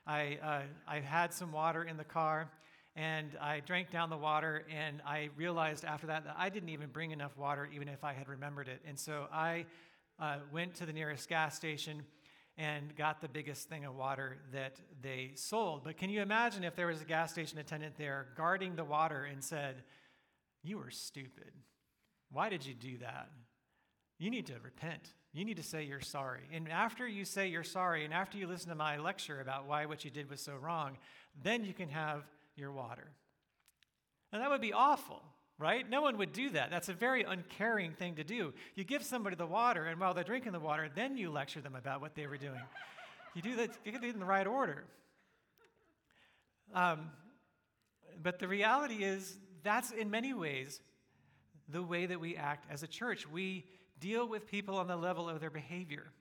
I, 0.06 0.40
uh, 0.44 0.62
I 0.88 1.00
had 1.00 1.34
some 1.34 1.52
water 1.52 1.84
in 1.84 1.98
the 1.98 2.04
car 2.04 2.50
and 2.96 3.38
I 3.40 3.62
drank 3.62 3.90
down 3.90 4.10
the 4.10 4.18
water, 4.18 4.66
and 4.70 5.02
I 5.06 5.30
realized 5.38 5.86
after 5.86 6.08
that 6.08 6.26
that 6.26 6.36
I 6.38 6.50
didn't 6.50 6.70
even 6.70 6.90
bring 6.90 7.12
enough 7.12 7.38
water, 7.38 7.70
even 7.74 7.88
if 7.88 8.04
I 8.04 8.12
had 8.12 8.28
remembered 8.28 8.68
it. 8.68 8.82
And 8.86 9.00
so 9.00 9.28
I 9.32 9.66
uh, 10.20 10.38
went 10.52 10.76
to 10.76 10.86
the 10.86 10.92
nearest 10.92 11.30
gas 11.30 11.56
station 11.56 12.04
and 12.58 12.96
got 12.96 13.22
the 13.22 13.28
biggest 13.28 13.70
thing 13.70 13.86
of 13.86 13.96
water 13.96 14.38
that 14.52 14.80
they 15.02 15.32
sold. 15.36 15.84
But 15.84 15.98
can 15.98 16.10
you 16.10 16.22
imagine 16.22 16.64
if 16.64 16.76
there 16.76 16.88
was 16.88 17.02
a 17.02 17.06
gas 17.06 17.32
station 17.32 17.58
attendant 17.58 17.96
there 17.98 18.28
guarding 18.36 18.76
the 18.76 18.84
water 18.84 19.24
and 19.24 19.44
said, 19.44 19.84
You 20.64 20.78
were 20.78 20.92
stupid. 20.92 21.52
Why 22.32 22.50
did 22.50 22.66
you 22.66 22.74
do 22.74 22.98
that? 23.00 23.30
You 24.20 24.30
need 24.30 24.46
to 24.48 24.54
repent. 24.64 25.14
You 25.34 25.46
need 25.46 25.58
to 25.58 25.64
say 25.64 25.84
you're 25.84 26.02
sorry. 26.02 26.42
And 26.54 26.70
after 26.70 27.08
you 27.08 27.26
say 27.26 27.48
you're 27.48 27.64
sorry, 27.64 28.06
and 28.06 28.14
after 28.14 28.38
you 28.38 28.48
listen 28.48 28.70
to 28.70 28.76
my 28.76 28.98
lecture 28.98 29.40
about 29.42 29.68
why 29.68 29.86
what 29.86 30.04
you 30.04 30.12
did 30.12 30.30
was 30.30 30.42
so 30.42 30.56
wrong, 30.56 30.98
then 31.42 31.64
you 31.64 31.74
can 31.74 31.90
have 31.90 32.24
your 32.56 32.72
water. 32.72 33.12
And 34.32 34.42
that 34.42 34.50
would 34.50 34.62
be 34.62 34.74
awful, 34.74 35.22
right? 35.62 35.88
No 35.88 36.02
one 36.02 36.18
would 36.18 36.34
do 36.34 36.50
that. 36.50 36.72
That's 36.72 36.90
a 36.90 36.94
very 36.94 37.24
uncaring 37.24 37.94
thing 37.94 38.16
to 38.16 38.24
do. 38.24 38.54
You 38.76 38.84
give 38.84 39.04
somebody 39.04 39.36
the 39.36 39.46
water, 39.46 39.86
and 39.86 40.00
while 40.00 40.14
they're 40.14 40.24
drinking 40.24 40.54
the 40.54 40.60
water, 40.60 40.90
then 40.94 41.18
you 41.18 41.30
lecture 41.30 41.62
them 41.62 41.76
about 41.76 42.02
what 42.02 42.16
they 42.16 42.26
were 42.26 42.38
doing. 42.38 42.62
You 43.36 43.42
do 43.42 43.56
that, 43.58 43.70
you 43.86 43.94
it 43.94 44.04
in 44.04 44.20
the 44.20 44.26
right 44.26 44.48
order. 44.48 44.84
Um, 46.74 47.12
but 48.22 48.40
the 48.40 48.48
reality 48.48 49.04
is, 49.04 49.38
that's 49.64 49.92
in 49.92 50.10
many 50.10 50.34
ways 50.34 50.82
the 51.70 51.84
way 51.84 52.08
that 52.08 52.20
we 52.20 52.36
act 52.36 52.66
as 52.72 52.82
a 52.82 52.88
church. 52.88 53.30
We 53.30 53.66
deal 54.00 54.28
with 54.28 54.50
people 54.50 54.78
on 54.78 54.88
the 54.88 54.96
level 54.98 55.30
of 55.30 55.40
their 55.40 55.52
behavior 55.52 56.12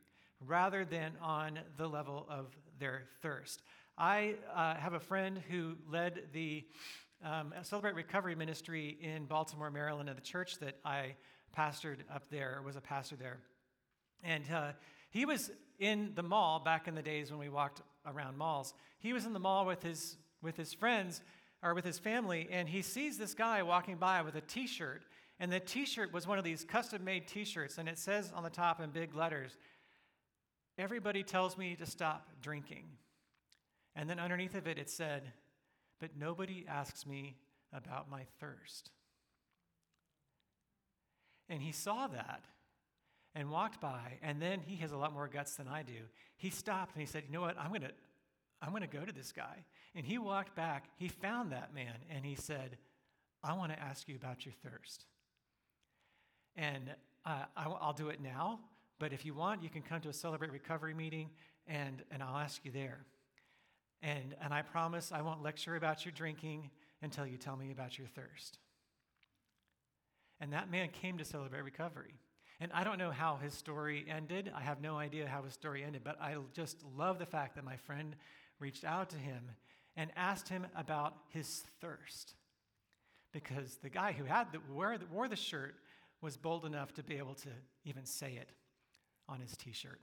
rather 0.47 0.85
than 0.85 1.13
on 1.23 1.59
the 1.79 1.89
level 1.89 2.27
of 2.29 2.47
their 2.79 3.05
thirst. 3.23 3.63
I 3.97 4.35
uh, 4.55 4.75
have 4.75 4.93
a 4.93 5.01
friend 5.01 5.41
who 5.51 5.77
led 5.91 6.23
the 6.33 6.65
um, 7.25 7.53
Celebrate 7.63 7.95
Recovery 7.95 8.35
Ministry 8.35 8.99
in 9.01 9.27
Baltimore, 9.27 9.71
Maryland, 9.71 10.09
at 10.09 10.17
the 10.17 10.23
church 10.23 10.59
that 10.59 10.79
I 10.85 11.15
pastored 11.57 11.99
up 12.15 12.29
there, 12.31 12.61
was 12.65 12.77
a 12.77 12.81
pastor 12.81 13.17
there. 13.17 13.39
And 14.23 14.45
uh, 14.53 14.73
he 15.11 15.27
was 15.27 15.51
in 15.79 16.13
the 16.15 16.23
mall 16.23 16.61
back 16.61 16.89
in 16.89 16.95
the 16.95 17.03
days 17.03 17.31
when 17.31 17.41
we 17.41 17.49
walked 17.49 17.83
around 18.07 18.37
malls. 18.39 18.75
He 18.99 19.13
was 19.13 19.27
in 19.27 19.33
the 19.33 19.41
mall 19.41 19.67
with 19.67 19.83
his, 19.83 20.17
with 20.43 20.57
his 20.57 20.73
friends 20.73 21.21
or 21.63 21.75
with 21.75 21.85
his 21.85 21.99
family, 21.99 22.49
and 22.51 22.69
he 22.69 22.83
sees 22.83 23.19
this 23.19 23.35
guy 23.35 23.63
walking 23.63 23.97
by 23.97 24.23
with 24.23 24.35
a 24.35 24.41
t 24.41 24.67
shirt. 24.67 25.03
And 25.39 25.53
the 25.53 25.61
t 25.61 25.85
shirt 25.85 26.13
was 26.13 26.27
one 26.27 26.39
of 26.39 26.45
these 26.45 26.65
custom 26.65 27.05
made 27.05 27.27
t 27.27 27.45
shirts, 27.45 27.79
and 27.79 27.89
it 27.89 27.99
says 27.99 28.33
on 28.35 28.43
the 28.43 28.51
top 28.51 28.81
in 28.81 28.91
big 28.91 29.15
letters, 29.15 29.57
Everybody 30.79 31.23
tells 31.23 31.59
me 31.59 31.77
to 31.77 31.85
stop 31.85 32.31
drinking. 32.41 32.85
And 33.95 34.09
then 34.09 34.19
underneath 34.19 34.55
of 34.55 34.67
it, 34.67 34.79
it 34.79 34.89
said, 34.89 35.31
But 36.01 36.11
nobody 36.19 36.65
asks 36.69 37.07
me 37.07 37.37
about 37.73 38.11
my 38.11 38.23
thirst. 38.41 38.91
And 41.49 41.63
he 41.63 41.73
saw 41.73 42.07
that 42.09 42.45
and 43.35 43.51
walked 43.51 43.81
by, 43.81 44.19
and 44.23 44.41
then 44.41 44.61
he 44.61 44.77
has 44.77 44.93
a 44.93 44.97
lot 44.97 45.13
more 45.13 45.29
guts 45.29 45.57
than 45.57 45.69
I 45.69 45.83
do. 45.83 45.93
He 46.37 46.51
stopped 46.51 46.95
and 46.95 47.01
he 47.01 47.07
said, 47.07 47.25
You 47.27 47.33
know 47.33 47.41
what? 47.41 47.59
I'm 47.59 47.69
going 47.69 47.83
to. 47.83 47.93
I'm 48.63 48.71
going 48.71 48.83
to 48.83 48.89
go 48.89 49.05
to 49.05 49.13
this 49.13 49.33
guy. 49.33 49.65
And 49.95 50.05
he 50.05 50.19
walked 50.19 50.55
back. 50.55 50.85
He 50.99 51.09
found 51.09 51.53
that 51.53 51.75
man 51.75 51.95
and 52.15 52.25
he 52.25 52.35
said, 52.35 52.77
I 53.43 53.55
want 53.55 53.73
to 53.73 53.81
ask 53.81 54.07
you 54.07 54.17
about 54.17 54.45
your 54.45 54.55
thirst. 54.63 55.07
And 56.57 56.95
uh, 57.25 57.45
I, 57.57 57.69
will 57.69 57.95
do 57.97 58.09
it 58.09 58.21
now, 58.21 58.61
but 58.99 59.13
if 59.13 59.25
you 59.25 59.35
want, 59.35 59.63
you 59.63 59.71
can 59.71 59.83
come 59.83 60.01
to 60.03 60.09
a 60.09 60.13
Celebrate 60.13 60.53
Recovery 60.53 60.95
meeting 60.95 61.31
and, 61.67 62.03
and 62.11 62.23
I'll 62.23 62.37
ask 62.37 62.65
you 62.65 62.71
there. 62.71 63.07
And, 64.03 64.35
and 64.43 64.55
I 64.55 64.63
promise 64.63 65.13
I 65.13 65.23
won't 65.23 65.43
lecture 65.43 65.77
about 65.77 66.05
your 66.05 66.13
drinking 66.13 66.71
until 67.03 67.27
you 67.27 67.37
tell 67.37 67.57
me 67.57 67.71
about 67.71 67.99
your 67.99 68.09
thirst. 68.09 68.59
And 70.41 70.53
that 70.53 70.71
man 70.71 70.89
came 70.89 71.19
to 71.19 71.25
celebrate 71.25 71.63
recovery. 71.63 72.15
And 72.61 72.71
I 72.75 72.85
don't 72.85 72.99
know 72.99 73.11
how 73.11 73.37
his 73.37 73.55
story 73.55 74.05
ended. 74.09 74.51
I 74.55 74.61
have 74.61 74.81
no 74.81 74.99
idea 74.99 75.27
how 75.27 75.43
his 75.43 75.55
story 75.55 75.83
ended, 75.83 76.03
but 76.05 76.21
I 76.21 76.37
just 76.53 76.83
love 76.97 77.19
the 77.19 77.27
fact 77.27 77.55
that 77.57 77.65
my 77.65 77.77
friend 77.77 78.17
reached 78.59 78.85
out 78.85 79.11
to 79.11 79.17
him 79.17 79.43
and 79.97 80.11
asked 80.17 80.49
him 80.49 80.67
about 80.77 81.15
his 81.29 81.63
thirst. 81.81 82.35
Because 83.33 83.77
the 83.83 83.89
guy 83.89 84.13
who 84.13 84.25
had 84.25 84.53
the, 84.53 84.61
wore, 84.73 84.99
the, 84.99 85.07
wore 85.07 85.29
the 85.29 85.37
shirt 85.37 85.77
was 86.21 86.37
bold 86.37 86.67
enough 86.67 86.93
to 86.95 87.03
be 87.03 87.17
able 87.17 87.35
to 87.35 87.49
even 87.85 88.05
say 88.05 88.39
it 88.41 88.51
on 89.29 89.41
his 89.41 89.57
t 89.57 89.73
shirt. 89.73 90.01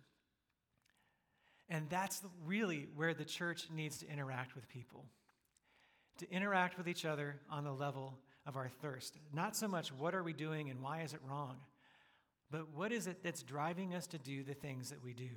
And 1.70 1.90
that's 1.90 2.22
really 2.46 2.88
where 2.96 3.14
the 3.14 3.26
church 3.26 3.68
needs 3.74 3.98
to 4.00 4.10
interact 4.10 4.56
with 4.56 4.70
people 4.70 5.06
to 6.18 6.32
interact 6.32 6.78
with 6.78 6.88
each 6.88 7.06
other 7.06 7.40
on 7.50 7.64
the 7.64 7.72
level 7.72 8.18
of 8.46 8.56
our 8.56 8.70
thirst. 8.82 9.18
Not 9.34 9.56
so 9.56 9.68
much 9.68 9.94
what 9.94 10.16
are 10.16 10.24
we 10.24 10.34
doing 10.34 10.70
and 10.70 10.82
why 10.82 11.02
is 11.02 11.14
it 11.14 11.20
wrong, 11.28 11.58
but 12.50 12.74
what 12.76 12.92
is 12.92 13.08
it 13.08 13.24
that's 13.24 13.44
driving 13.44 13.94
us 13.94 14.08
to 14.08 14.18
do 14.18 14.44
the 14.44 14.54
things 14.54 14.90
that 14.90 15.04
we 15.04 15.14
do? 15.14 15.30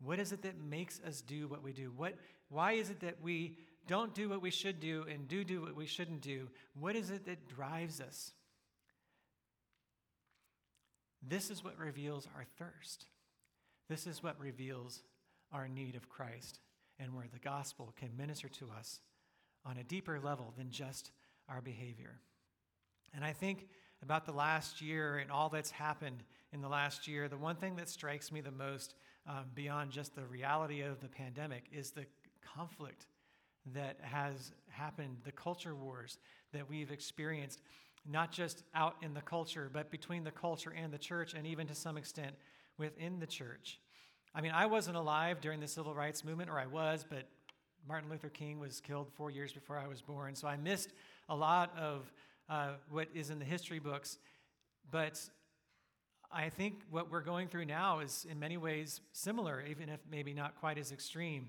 What 0.00 0.18
is 0.18 0.32
it 0.32 0.42
that 0.42 0.60
makes 0.60 1.00
us 1.06 1.20
do 1.20 1.48
what 1.48 1.62
we 1.62 1.72
do? 1.72 1.92
What, 1.96 2.14
why 2.48 2.72
is 2.72 2.90
it 2.90 3.00
that 3.00 3.22
we 3.22 3.56
don't 3.86 4.14
do 4.14 4.28
what 4.28 4.42
we 4.42 4.50
should 4.50 4.80
do 4.80 5.04
and 5.08 5.28
do 5.28 5.44
do 5.44 5.62
what 5.62 5.76
we 5.76 5.86
shouldn't 5.86 6.22
do? 6.22 6.48
What 6.78 6.96
is 6.96 7.10
it 7.10 7.26
that 7.26 7.48
drives 7.48 8.00
us? 8.00 8.32
This 11.26 11.50
is 11.50 11.62
what 11.62 11.78
reveals 11.78 12.26
our 12.34 12.44
thirst. 12.58 13.06
This 13.88 14.06
is 14.06 14.22
what 14.22 14.40
reveals 14.40 15.02
our 15.52 15.68
need 15.68 15.94
of 15.94 16.08
Christ 16.08 16.60
and 16.98 17.14
where 17.14 17.26
the 17.32 17.38
gospel 17.38 17.92
can 17.98 18.16
minister 18.16 18.48
to 18.48 18.70
us 18.78 19.00
on 19.64 19.76
a 19.76 19.84
deeper 19.84 20.20
level 20.20 20.52
than 20.56 20.70
just 20.70 21.10
our 21.48 21.60
behavior. 21.60 22.18
And 23.14 23.24
I 23.24 23.32
think 23.32 23.68
about 24.02 24.26
the 24.26 24.32
last 24.32 24.80
year 24.80 25.18
and 25.18 25.30
all 25.30 25.48
that's 25.48 25.70
happened 25.70 26.24
in 26.52 26.60
the 26.60 26.68
last 26.68 27.06
year, 27.06 27.28
the 27.28 27.36
one 27.36 27.56
thing 27.56 27.76
that 27.76 27.88
strikes 27.88 28.32
me 28.32 28.40
the 28.40 28.50
most 28.50 28.94
um, 29.26 29.46
beyond 29.54 29.90
just 29.90 30.14
the 30.14 30.24
reality 30.24 30.80
of 30.82 31.00
the 31.00 31.08
pandemic 31.08 31.64
is 31.72 31.90
the 31.90 32.06
conflict 32.54 33.06
that 33.74 33.96
has 34.02 34.52
happened, 34.68 35.18
the 35.24 35.32
culture 35.32 35.74
wars 35.74 36.18
that 36.52 36.68
we've 36.68 36.90
experienced, 36.90 37.60
not 38.10 38.32
just 38.32 38.64
out 38.74 38.96
in 39.02 39.14
the 39.14 39.20
culture, 39.20 39.70
but 39.72 39.90
between 39.90 40.24
the 40.24 40.30
culture 40.30 40.74
and 40.76 40.92
the 40.92 40.98
church, 40.98 41.34
and 41.34 41.46
even 41.46 41.66
to 41.68 41.74
some 41.74 41.96
extent 41.96 42.34
within 42.76 43.20
the 43.20 43.26
church. 43.26 43.78
I 44.34 44.40
mean, 44.40 44.52
I 44.52 44.66
wasn't 44.66 44.96
alive 44.96 45.40
during 45.40 45.60
the 45.60 45.68
civil 45.68 45.94
rights 45.94 46.24
movement, 46.24 46.48
or 46.48 46.58
I 46.58 46.66
was, 46.66 47.04
but 47.08 47.28
Martin 47.86 48.08
Luther 48.08 48.30
King 48.30 48.58
was 48.58 48.80
killed 48.80 49.08
four 49.12 49.30
years 49.30 49.52
before 49.52 49.76
I 49.76 49.86
was 49.86 50.00
born. 50.00 50.34
So 50.34 50.48
I 50.48 50.56
missed 50.56 50.90
a 51.28 51.36
lot 51.36 51.76
of 51.76 52.10
uh, 52.48 52.70
what 52.90 53.08
is 53.14 53.30
in 53.30 53.38
the 53.38 53.44
history 53.44 53.78
books. 53.78 54.18
But 54.90 55.20
I 56.32 56.48
think 56.48 56.82
what 56.90 57.10
we're 57.10 57.20
going 57.20 57.48
through 57.48 57.66
now 57.66 58.00
is 58.00 58.26
in 58.30 58.38
many 58.38 58.56
ways 58.56 59.02
similar, 59.12 59.62
even 59.68 59.88
if 59.90 60.00
maybe 60.10 60.32
not 60.32 60.58
quite 60.58 60.78
as 60.78 60.92
extreme. 60.92 61.48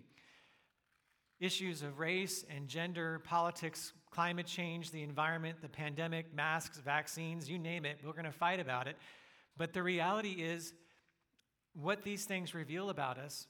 issues 1.39 1.81
of 1.81 1.99
race 1.99 2.45
and 2.49 2.67
gender, 2.69 3.19
politics, 3.19 3.93
climate 4.11 4.45
change, 4.45 4.91
the 4.91 5.03
environment, 5.03 5.57
the 5.61 5.67
pandemic, 5.67 6.33
masks, 6.33 6.77
vaccines, 6.79 7.49
you 7.49 7.57
name 7.59 7.85
it, 7.85 7.97
we're 8.05 8.13
going 8.13 8.23
to 8.23 8.31
fight 8.31 8.59
about 8.59 8.87
it. 8.87 8.95
But 9.57 9.73
the 9.73 9.83
reality 9.83 10.41
is, 10.41 10.73
what 11.73 12.03
these 12.03 12.25
things 12.25 12.53
reveal 12.53 12.89
about 12.89 13.17
us 13.17 13.47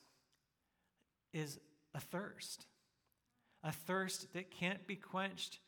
is 1.33 1.59
a 1.93 1.99
thirst, 1.99 2.65
a 3.63 3.71
thirst 3.71 4.33
that 4.33 4.51
can't 4.51 4.85
be 4.87 4.95
quenched 4.95 5.59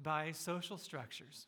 by 0.00 0.32
social 0.32 0.76
structures, 0.76 1.46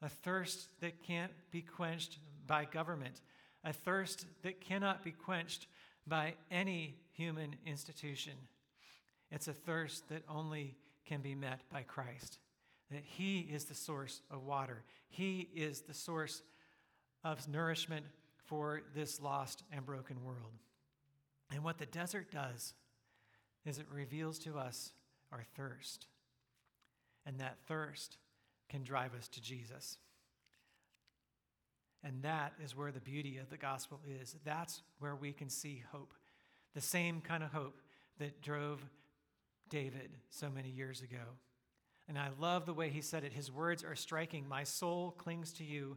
a 0.00 0.08
thirst 0.08 0.68
that 0.80 1.02
can't 1.02 1.32
be 1.50 1.62
quenched 1.62 2.18
by 2.46 2.64
government, 2.64 3.20
a 3.64 3.72
thirst 3.72 4.26
that 4.42 4.60
cannot 4.60 5.04
be 5.04 5.12
quenched 5.12 5.66
by 6.06 6.34
any 6.50 6.96
human 7.12 7.54
institution. 7.66 8.32
It's 9.30 9.48
a 9.48 9.52
thirst 9.52 10.08
that 10.08 10.24
only 10.28 10.76
can 11.06 11.20
be 11.20 11.34
met 11.34 11.60
by 11.70 11.82
Christ. 11.82 12.38
That 12.90 13.04
He 13.04 13.40
is 13.40 13.64
the 13.64 13.74
source 13.74 14.20
of 14.30 14.44
water, 14.44 14.82
He 15.08 15.48
is 15.54 15.82
the 15.82 15.94
source 15.94 16.42
of 17.24 17.48
nourishment 17.48 18.06
for 18.52 18.82
this 18.94 19.18
lost 19.18 19.62
and 19.72 19.86
broken 19.86 20.22
world. 20.22 20.52
And 21.50 21.64
what 21.64 21.78
the 21.78 21.86
desert 21.86 22.30
does 22.30 22.74
is 23.64 23.78
it 23.78 23.86
reveals 23.90 24.38
to 24.40 24.58
us 24.58 24.92
our 25.32 25.42
thirst. 25.56 26.06
And 27.24 27.40
that 27.40 27.56
thirst 27.66 28.18
can 28.68 28.84
drive 28.84 29.14
us 29.18 29.26
to 29.28 29.40
Jesus. 29.40 29.96
And 32.04 32.22
that 32.24 32.52
is 32.62 32.76
where 32.76 32.92
the 32.92 33.00
beauty 33.00 33.38
of 33.38 33.48
the 33.48 33.56
gospel 33.56 34.00
is. 34.20 34.36
That's 34.44 34.82
where 34.98 35.16
we 35.16 35.32
can 35.32 35.48
see 35.48 35.82
hope. 35.90 36.12
The 36.74 36.82
same 36.82 37.22
kind 37.22 37.42
of 37.42 37.52
hope 37.52 37.80
that 38.18 38.42
drove 38.42 38.84
David 39.70 40.10
so 40.28 40.50
many 40.50 40.68
years 40.68 41.00
ago. 41.00 41.24
And 42.06 42.18
I 42.18 42.28
love 42.38 42.66
the 42.66 42.74
way 42.74 42.90
he 42.90 43.00
said 43.00 43.24
it. 43.24 43.32
His 43.32 43.50
words 43.50 43.82
are 43.82 43.96
striking. 43.96 44.46
My 44.46 44.64
soul 44.64 45.12
clings 45.12 45.54
to 45.54 45.64
you, 45.64 45.96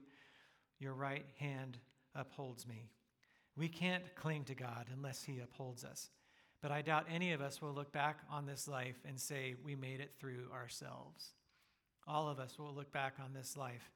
your 0.80 0.94
right 0.94 1.26
hand 1.38 1.80
upholds 2.16 2.68
me. 2.68 2.90
We 3.58 3.68
can't 3.68 4.04
cling 4.16 4.44
to 4.46 4.56
God 4.56 4.88
unless 4.94 5.24
he 5.24 5.40
upholds 5.40 5.84
us. 5.84 6.10
But 6.62 6.72
I 6.72 6.82
doubt 6.82 7.06
any 7.10 7.32
of 7.34 7.42
us 7.42 7.62
will 7.62 7.74
look 7.74 7.92
back 7.92 8.20
on 8.30 8.46
this 8.46 8.68
life 8.68 8.98
and 9.08 9.20
say 9.20 9.56
we 9.64 9.76
made 9.76 10.00
it 10.00 10.14
through 10.20 10.48
ourselves. 10.54 11.34
All 12.08 12.28
of 12.28 12.40
us 12.40 12.58
will 12.58 12.74
look 12.74 12.92
back 12.92 13.16
on 13.24 13.34
this 13.34 13.56
life 13.56 13.92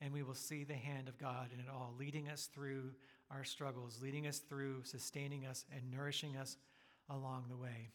and 0.00 0.12
we 0.12 0.22
will 0.22 0.34
see 0.34 0.64
the 0.64 0.74
hand 0.74 1.08
of 1.08 1.18
God 1.18 1.48
in 1.52 1.60
it 1.60 1.66
all, 1.72 1.94
leading 1.98 2.28
us 2.28 2.48
through 2.52 2.90
our 3.30 3.44
struggles, 3.44 3.98
leading 4.02 4.26
us 4.26 4.38
through, 4.38 4.82
sustaining 4.84 5.46
us, 5.46 5.64
and 5.74 5.90
nourishing 5.90 6.36
us 6.36 6.56
along 7.08 7.46
the 7.48 7.56
way. 7.56 7.90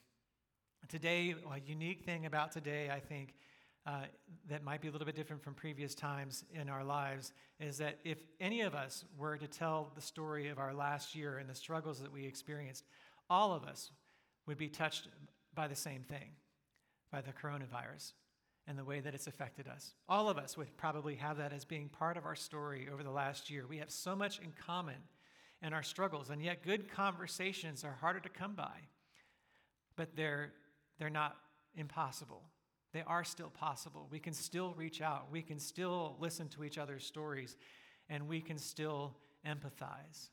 Today, 0.89 1.35
a 1.49 1.59
unique 1.59 2.03
thing 2.03 2.25
about 2.25 2.51
today, 2.51 2.89
I 2.91 2.99
think, 2.99 3.35
uh, 3.85 4.03
that 4.47 4.63
might 4.63 4.81
be 4.81 4.87
a 4.87 4.91
little 4.91 5.05
bit 5.05 5.15
different 5.15 5.43
from 5.43 5.55
previous 5.55 5.95
times 5.95 6.43
in 6.53 6.69
our 6.69 6.83
lives 6.83 7.33
is 7.59 7.77
that 7.79 7.97
if 8.03 8.19
any 8.39 8.61
of 8.61 8.75
us 8.75 9.05
were 9.17 9.37
to 9.37 9.47
tell 9.47 9.91
the 9.95 10.01
story 10.01 10.49
of 10.49 10.59
our 10.59 10.73
last 10.73 11.15
year 11.15 11.39
and 11.39 11.49
the 11.49 11.55
struggles 11.55 11.99
that 11.99 12.11
we 12.11 12.25
experienced, 12.25 12.85
all 13.29 13.53
of 13.53 13.63
us 13.63 13.91
would 14.45 14.57
be 14.57 14.69
touched 14.69 15.07
by 15.55 15.67
the 15.67 15.75
same 15.75 16.03
thing, 16.03 16.29
by 17.11 17.21
the 17.21 17.31
coronavirus 17.31 18.13
and 18.67 18.77
the 18.77 18.83
way 18.83 18.99
that 18.99 19.15
it's 19.15 19.27
affected 19.27 19.67
us. 19.67 19.93
All 20.07 20.29
of 20.29 20.37
us 20.37 20.55
would 20.55 20.77
probably 20.77 21.15
have 21.15 21.37
that 21.37 21.51
as 21.51 21.65
being 21.65 21.89
part 21.89 22.17
of 22.17 22.25
our 22.25 22.35
story 22.35 22.87
over 22.91 23.03
the 23.03 23.11
last 23.11 23.49
year. 23.49 23.65
We 23.67 23.77
have 23.79 23.89
so 23.89 24.15
much 24.15 24.39
in 24.39 24.53
common 24.65 24.95
in 25.63 25.73
our 25.73 25.83
struggles, 25.83 26.29
and 26.29 26.41
yet 26.41 26.63
good 26.63 26.91
conversations 26.91 27.83
are 27.83 27.97
harder 27.99 28.19
to 28.19 28.29
come 28.29 28.53
by. 28.53 28.77
But 29.95 30.15
they're, 30.15 30.53
they're 30.99 31.09
not 31.09 31.35
impossible. 31.75 32.43
They 32.93 33.03
are 33.07 33.23
still 33.23 33.49
possible. 33.49 34.07
We 34.11 34.19
can 34.19 34.33
still 34.33 34.73
reach 34.77 35.01
out, 35.01 35.27
we 35.31 35.41
can 35.41 35.59
still 35.59 36.15
listen 36.19 36.47
to 36.49 36.63
each 36.63 36.77
other's 36.77 37.05
stories, 37.05 37.55
and 38.09 38.27
we 38.27 38.41
can 38.41 38.57
still 38.57 39.15
empathize. 39.47 40.29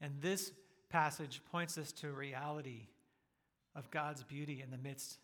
And 0.00 0.20
this 0.20 0.52
passage 0.90 1.40
points 1.50 1.78
us 1.78 1.92
to 1.92 2.08
a 2.08 2.12
reality 2.12 2.88
of 3.74 3.90
God's 3.90 4.22
beauty 4.22 4.62
in 4.62 4.70
the 4.70 4.78
midst 4.78 5.18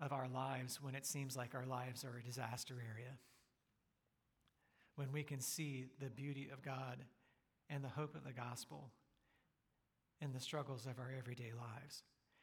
of 0.00 0.12
our 0.12 0.28
lives 0.28 0.80
when 0.82 0.94
it 0.94 1.06
seems 1.06 1.36
like 1.36 1.54
our 1.54 1.66
lives 1.66 2.04
are 2.04 2.18
a 2.18 2.22
disaster 2.22 2.74
area. 2.74 3.12
When 4.96 5.12
we 5.12 5.22
can 5.22 5.40
see 5.40 5.86
the 6.00 6.10
beauty 6.10 6.48
of 6.52 6.62
God 6.62 6.98
and 7.68 7.84
the 7.84 7.88
hope 7.88 8.14
of 8.14 8.24
the 8.24 8.32
gospel 8.32 8.90
in 10.20 10.32
the 10.32 10.40
struggles 10.40 10.86
of 10.86 10.98
our 10.98 11.12
everyday 11.16 11.52
lives. 11.52 12.02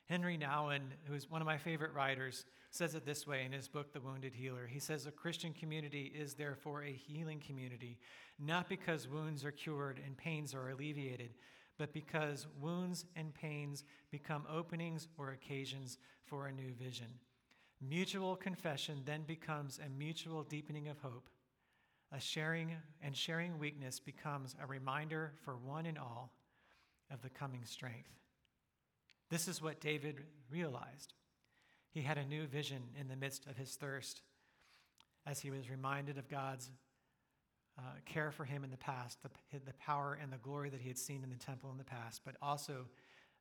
Henri 0.09 0.37
Nouwen, 0.37 0.81
who 1.05 1.13
is 1.13 1.29
one 1.29 1.41
of 1.41 1.45
my 1.45 1.57
favorite 1.57 1.93
writers, 1.93 2.45
says 2.71 2.95
it 2.95 3.05
this 3.05 3.25
way 3.25 3.45
in 3.45 3.51
his 3.51 3.67
book, 3.67 3.93
The 3.93 4.01
Wounded 4.01 4.33
Healer. 4.33 4.67
He 4.67 4.79
says, 4.79 5.05
A 5.05 5.11
Christian 5.11 5.53
community 5.53 6.11
is 6.13 6.33
therefore 6.33 6.83
a 6.83 6.91
healing 6.91 7.39
community, 7.39 7.99
not 8.39 8.67
because 8.67 9.07
wounds 9.07 9.45
are 9.45 9.51
cured 9.51 10.01
and 10.05 10.17
pains 10.17 10.53
are 10.53 10.69
alleviated, 10.69 11.35
but 11.77 11.93
because 11.93 12.47
wounds 12.59 13.05
and 13.15 13.33
pains 13.33 13.83
become 14.11 14.45
openings 14.51 15.07
or 15.17 15.31
occasions 15.31 15.97
for 16.25 16.47
a 16.47 16.51
new 16.51 16.73
vision. 16.73 17.07
Mutual 17.81 18.35
confession 18.35 19.01
then 19.05 19.23
becomes 19.23 19.79
a 19.85 19.89
mutual 19.89 20.43
deepening 20.43 20.87
of 20.87 20.99
hope. 20.99 21.29
A 22.11 22.19
sharing 22.19 22.75
and 23.01 23.15
sharing 23.15 23.57
weakness 23.57 23.99
becomes 23.99 24.55
a 24.61 24.67
reminder 24.67 25.33
for 25.43 25.57
one 25.57 25.85
and 25.85 25.97
all 25.97 26.31
of 27.11 27.21
the 27.21 27.29
coming 27.29 27.65
strength. 27.65 28.09
This 29.33 29.47
is 29.47 29.63
what 29.63 29.81
David 29.81 30.21
realized. 30.51 31.15
He 31.89 32.01
had 32.01 32.19
a 32.19 32.23
new 32.23 32.45
vision 32.45 32.83
in 32.99 33.07
the 33.07 33.15
midst 33.15 33.47
of 33.47 33.57
his 33.57 33.73
thirst 33.73 34.21
as 35.25 35.39
he 35.39 35.49
was 35.49 35.71
reminded 35.71 36.19
of 36.19 36.29
God's 36.29 36.69
uh, 37.79 37.81
care 38.05 38.29
for 38.29 38.45
him 38.45 38.63
in 38.63 38.69
the 38.69 38.77
past, 38.77 39.17
the, 39.23 39.29
the 39.65 39.73
power 39.79 40.19
and 40.21 40.31
the 40.31 40.37
glory 40.37 40.69
that 40.69 40.81
he 40.81 40.87
had 40.87 40.99
seen 40.99 41.23
in 41.23 41.31
the 41.31 41.43
temple 41.43 41.71
in 41.71 41.79
the 41.79 41.83
past, 41.83 42.21
but 42.23 42.35
also 42.43 42.85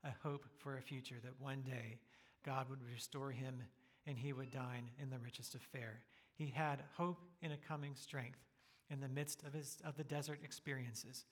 a 0.02 0.09
hope 0.22 0.46
for 0.57 0.78
a 0.78 0.81
future 0.81 1.16
that 1.22 1.38
one 1.38 1.61
day 1.61 1.98
God 2.42 2.70
would 2.70 2.83
restore 2.90 3.31
him 3.31 3.62
and 4.07 4.16
he 4.16 4.33
would 4.33 4.50
dine 4.50 4.88
in 4.98 5.11
the 5.11 5.18
richest 5.18 5.55
of 5.55 5.61
fare. 5.61 6.00
He 6.33 6.46
had 6.46 6.83
hope 6.96 7.20
in 7.42 7.52
a 7.52 7.59
coming 7.68 7.96
strength 7.96 8.40
in 8.88 9.02
the 9.02 9.09
midst 9.09 9.42
of, 9.42 9.52
his, 9.52 9.76
of 9.85 9.98
the 9.98 10.05
desert 10.05 10.40
experiences 10.42 11.26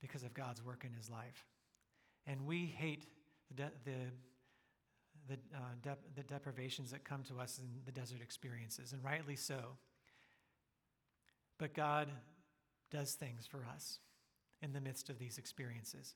because 0.00 0.24
of 0.24 0.34
God's 0.34 0.64
work 0.64 0.84
in 0.84 0.92
his 0.92 1.08
life. 1.08 1.46
And 2.26 2.46
we 2.46 2.66
hate 2.66 3.06
the, 3.48 3.54
de- 3.54 3.72
the, 3.84 5.34
the, 5.34 5.34
uh, 5.54 5.58
de- 5.82 5.98
the 6.16 6.22
deprivations 6.22 6.90
that 6.90 7.04
come 7.04 7.22
to 7.24 7.38
us 7.40 7.58
in 7.58 7.66
the 7.84 7.92
desert 7.92 8.20
experiences, 8.22 8.92
and 8.92 9.04
rightly 9.04 9.36
so. 9.36 9.76
But 11.58 11.74
God 11.74 12.08
does 12.90 13.12
things 13.12 13.46
for 13.46 13.64
us 13.74 13.98
in 14.62 14.72
the 14.72 14.80
midst 14.80 15.10
of 15.10 15.18
these 15.18 15.38
experiences. 15.38 16.14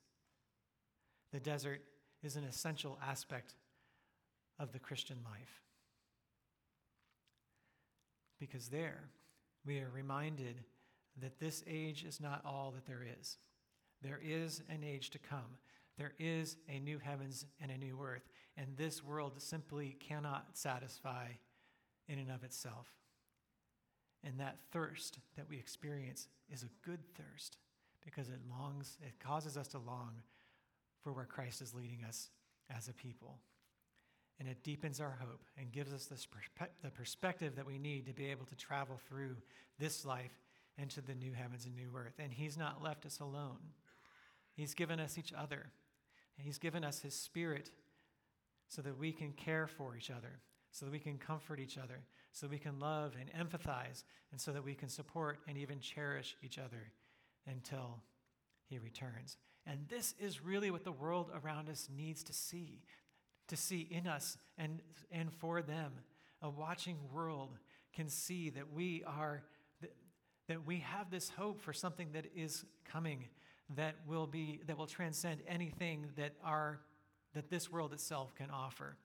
The 1.33 1.41
desert 1.41 1.83
is 2.23 2.37
an 2.37 2.45
essential 2.45 2.99
aspect 3.07 3.55
of 4.59 4.73
the 4.73 4.79
Christian 4.79 5.19
life. 5.25 5.63
Because 8.41 8.69
there, 8.69 9.11
we 9.67 9.81
are 9.81 9.91
reminded 9.95 10.65
that 11.21 11.39
this 11.39 11.63
age 11.67 12.05
is 12.05 12.21
not 12.21 12.43
all 12.45 12.73
that 12.75 12.87
there 12.87 13.05
is. 13.21 13.37
There 14.03 14.21
is 14.23 14.63
an 14.69 14.85
age 14.85 15.11
to 15.11 15.19
come. 15.19 15.59
There 15.99 16.15
is 16.19 16.57
a 16.69 16.79
new 16.79 16.99
heavens 16.99 17.45
and 17.61 17.71
a 17.71 17.77
new 17.77 17.99
earth, 18.03 18.29
and 18.57 18.77
this 18.77 19.05
world 19.05 19.35
simply 19.43 19.97
cannot 20.01 20.47
satisfy 20.55 21.27
in 22.09 22.19
and 22.19 22.31
of 22.31 22.45
itself. 22.45 22.87
And 24.25 24.41
that 24.41 24.59
thirst 24.73 25.19
that 25.37 25.49
we 25.49 25.59
experience 25.59 26.29
is 26.51 26.63
a 26.63 26.87
good 26.89 27.01
thirst 27.15 27.59
because 28.05 28.29
it 28.29 28.41
longs, 28.49 28.97
it 29.03 29.19
causes 29.21 29.57
us 29.57 29.69
to 29.69 29.79
long 29.79 30.23
for 31.03 31.13
where 31.13 31.25
Christ 31.25 31.61
is 31.61 31.75
leading 31.75 32.05
us 32.07 32.31
as 32.75 32.89
a 32.89 32.93
people 32.93 33.39
and 34.39 34.49
it 34.49 34.63
deepens 34.63 35.01
our 35.01 35.17
hope 35.21 35.43
and 35.57 35.73
gives 35.73 35.93
us 35.93 36.07
this 36.07 36.27
the 36.83 36.91
perspective 36.91 37.57
that 37.57 37.67
we 37.67 37.79
need 37.79 38.07
to 38.07 38.13
be 38.13 38.27
able 38.27 38.47
to 38.47 38.55
travel 38.55 39.01
through 39.09 39.37
this 39.79 40.05
life 40.05 40.41
into 40.77 41.01
the 41.01 41.15
new 41.15 41.33
heavens 41.33 41.65
and 41.65 41.75
new 41.75 41.91
earth. 41.97 42.15
And 42.19 42.33
He's 42.33 42.57
not 42.57 42.83
left 42.83 43.05
us 43.05 43.21
alone, 43.21 43.59
He's 44.55 44.75
given 44.75 45.01
us 45.01 45.19
each 45.19 45.33
other, 45.33 45.71
and 46.39 46.47
He's 46.47 46.59
given 46.59 46.85
us 46.85 47.01
His 47.01 47.15
Spirit 47.15 47.71
so 48.69 48.81
that 48.83 48.99
we 48.99 49.13
can 49.13 49.33
care 49.33 49.67
for 49.67 49.97
each 49.97 50.11
other, 50.11 50.41
so 50.71 50.87
that 50.87 50.93
we 50.93 50.99
can 50.99 51.19
comfort 51.19 51.61
each 51.61 51.77
other, 51.77 52.05
so 52.33 52.47
that 52.47 52.53
we 52.53 52.59
can 52.59 52.79
love 52.79 53.15
and 53.21 53.31
empathize, 53.33 54.05
and 54.33 54.41
so 54.41 54.53
that 54.53 54.65
we 54.65 54.75
can 54.75 54.89
support 54.89 55.41
and 55.47 55.59
even 55.59 55.81
cherish 55.81 56.37
each 56.43 56.59
other 56.59 56.93
until 57.47 58.03
He 58.65 58.79
returns. 58.79 59.37
And 59.67 59.81
this 59.89 60.15
is 60.19 60.43
really 60.43 60.71
what 60.71 60.85
the 60.85 60.93
world 60.93 61.31
around 61.45 61.69
us 61.69 61.89
needs 61.95 62.23
to 62.25 62.33
see 62.33 62.81
to 63.49 63.57
see 63.57 63.89
in 63.91 64.07
us 64.07 64.39
and, 64.57 64.81
and 65.11 65.33
for 65.33 65.61
them. 65.63 65.93
A 66.43 66.49
watching 66.49 66.97
world 67.13 67.59
can 67.93 68.09
see 68.09 68.51
that 68.51 68.73
we 68.73 69.03
are 69.05 69.43
that, 69.81 69.93
that 70.47 70.67
we 70.67 70.79
have 70.79 71.11
this 71.11 71.31
hope 71.31 71.61
for 71.61 71.73
something 71.73 72.13
that 72.13 72.27
is 72.37 72.65
coming 72.85 73.25
that 73.77 73.97
will 74.07 74.27
be 74.27 74.61
that 74.67 74.79
will 74.79 74.87
transcend 74.87 75.41
anything 75.47 76.07
that 76.17 76.33
our 76.43 76.81
that 77.35 77.51
this 77.51 77.71
world 77.71 77.93
itself 77.93 78.35
can 78.35 78.51
offer. 78.51 78.97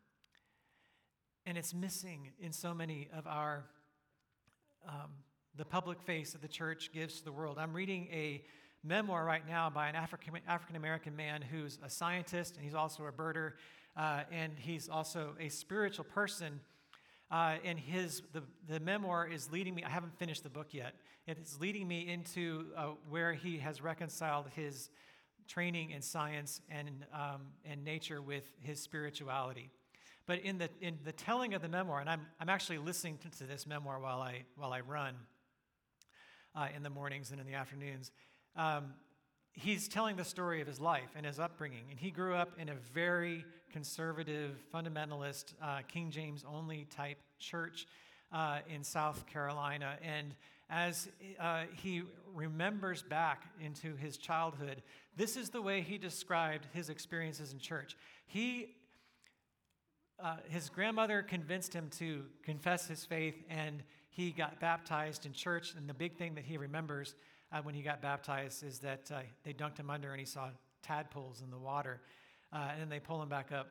And 1.45 1.57
it's 1.57 1.73
missing 1.73 2.29
in 2.39 2.53
so 2.53 2.73
many 2.73 3.09
of 3.13 3.27
our, 3.27 3.65
um, 4.87 5.11
the 5.55 5.65
public 5.65 6.01
face 6.01 6.31
that 6.31 6.41
the 6.41 6.47
church 6.47 6.91
gives 6.93 7.19
to 7.19 7.25
the 7.25 7.31
world. 7.31 7.57
I'm 7.59 7.73
reading 7.73 8.07
a 8.11 8.43
memoir 8.83 9.25
right 9.25 9.47
now 9.47 9.69
by 9.69 9.87
an 9.87 9.95
African 9.95 10.75
American 10.75 11.15
man 11.15 11.41
who's 11.41 11.79
a 11.83 11.89
scientist 11.89 12.55
and 12.55 12.65
he's 12.65 12.75
also 12.75 13.05
a 13.05 13.11
birder 13.11 13.53
uh, 13.95 14.21
and 14.31 14.53
he's 14.57 14.89
also 14.89 15.35
a 15.39 15.49
spiritual 15.49 16.05
person. 16.05 16.59
Uh, 17.33 17.55
and 17.65 17.79
his 17.79 18.21
the, 18.31 18.43
the 18.69 18.79
memoir 18.79 19.27
is 19.27 19.51
leading 19.51 19.73
me. 19.73 19.83
I 19.83 19.89
haven't 19.89 20.15
finished 20.19 20.43
the 20.43 20.51
book 20.51 20.67
yet. 20.71 20.93
It 21.25 21.39
is 21.39 21.59
leading 21.59 21.87
me 21.87 22.07
into 22.07 22.67
uh, 22.77 22.89
where 23.09 23.33
he 23.33 23.57
has 23.57 23.81
reconciled 23.81 24.45
his 24.55 24.91
training 25.47 25.89
in 25.89 26.03
science 26.03 26.61
and 26.69 26.89
um, 27.11 27.41
and 27.65 27.83
nature 27.83 28.21
with 28.21 28.43
his 28.59 28.79
spirituality. 28.79 29.71
But 30.27 30.41
in 30.41 30.59
the 30.59 30.69
in 30.79 30.99
the 31.03 31.11
telling 31.11 31.55
of 31.55 31.63
the 31.63 31.67
memoir, 31.67 32.01
and 32.01 32.07
I'm 32.07 32.21
I'm 32.39 32.49
actually 32.49 32.77
listening 32.77 33.17
to, 33.23 33.31
to 33.39 33.45
this 33.45 33.65
memoir 33.65 33.99
while 33.99 34.21
I 34.21 34.43
while 34.55 34.71
I 34.71 34.81
run 34.81 35.15
uh, 36.55 36.67
in 36.75 36.83
the 36.83 36.91
mornings 36.91 37.31
and 37.31 37.41
in 37.41 37.47
the 37.47 37.55
afternoons. 37.55 38.11
Um, 38.55 38.93
he's 39.53 39.87
telling 39.87 40.15
the 40.15 40.25
story 40.25 40.61
of 40.61 40.67
his 40.67 40.79
life 40.79 41.09
and 41.15 41.25
his 41.25 41.39
upbringing. 41.39 41.85
And 41.89 41.99
he 41.99 42.11
grew 42.11 42.35
up 42.35 42.51
in 42.57 42.69
a 42.69 42.75
very 42.93 43.45
conservative, 43.71 44.51
fundamentalist, 44.73 45.53
uh, 45.61 45.79
King 45.87 46.11
James 46.11 46.43
only 46.47 46.85
type 46.95 47.17
church 47.39 47.87
uh, 48.31 48.59
in 48.67 48.83
South 48.83 49.25
Carolina. 49.27 49.95
And 50.01 50.35
as 50.69 51.07
uh, 51.39 51.63
he 51.81 52.03
remembers 52.33 53.03
back 53.03 53.43
into 53.61 53.95
his 53.95 54.17
childhood, 54.17 54.81
this 55.15 55.37
is 55.37 55.49
the 55.49 55.61
way 55.61 55.81
he 55.81 55.97
described 55.97 56.67
his 56.73 56.89
experiences 56.89 57.53
in 57.53 57.59
church. 57.59 57.95
He 58.25 58.75
uh, 60.19 60.37
his 60.47 60.69
grandmother 60.69 61.21
convinced 61.21 61.73
him 61.73 61.89
to 61.89 62.23
confess 62.43 62.87
his 62.87 63.03
faith, 63.03 63.35
and 63.49 63.83
he 64.09 64.31
got 64.31 64.59
baptized 64.59 65.25
in 65.25 65.33
church. 65.33 65.73
And 65.75 65.89
the 65.89 65.93
big 65.93 66.15
thing 66.15 66.35
that 66.35 66.45
he 66.45 66.57
remembers 66.57 67.15
uh, 67.53 67.61
when 67.61 67.75
he 67.75 67.81
got 67.81 68.01
baptized 68.01 68.63
is 68.63 68.79
that 68.79 69.09
uh, 69.13 69.19
they 69.43 69.53
dunked 69.53 69.77
him 69.77 69.89
under 69.89 70.11
and 70.11 70.19
he 70.19 70.25
saw 70.25 70.49
tadpoles 70.81 71.41
in 71.41 71.51
the 71.51 71.57
water, 71.57 72.01
uh, 72.51 72.69
and 72.71 72.81
then 72.81 72.89
they 72.89 72.99
pull 72.99 73.21
him 73.21 73.29
back 73.29 73.51
up. 73.51 73.67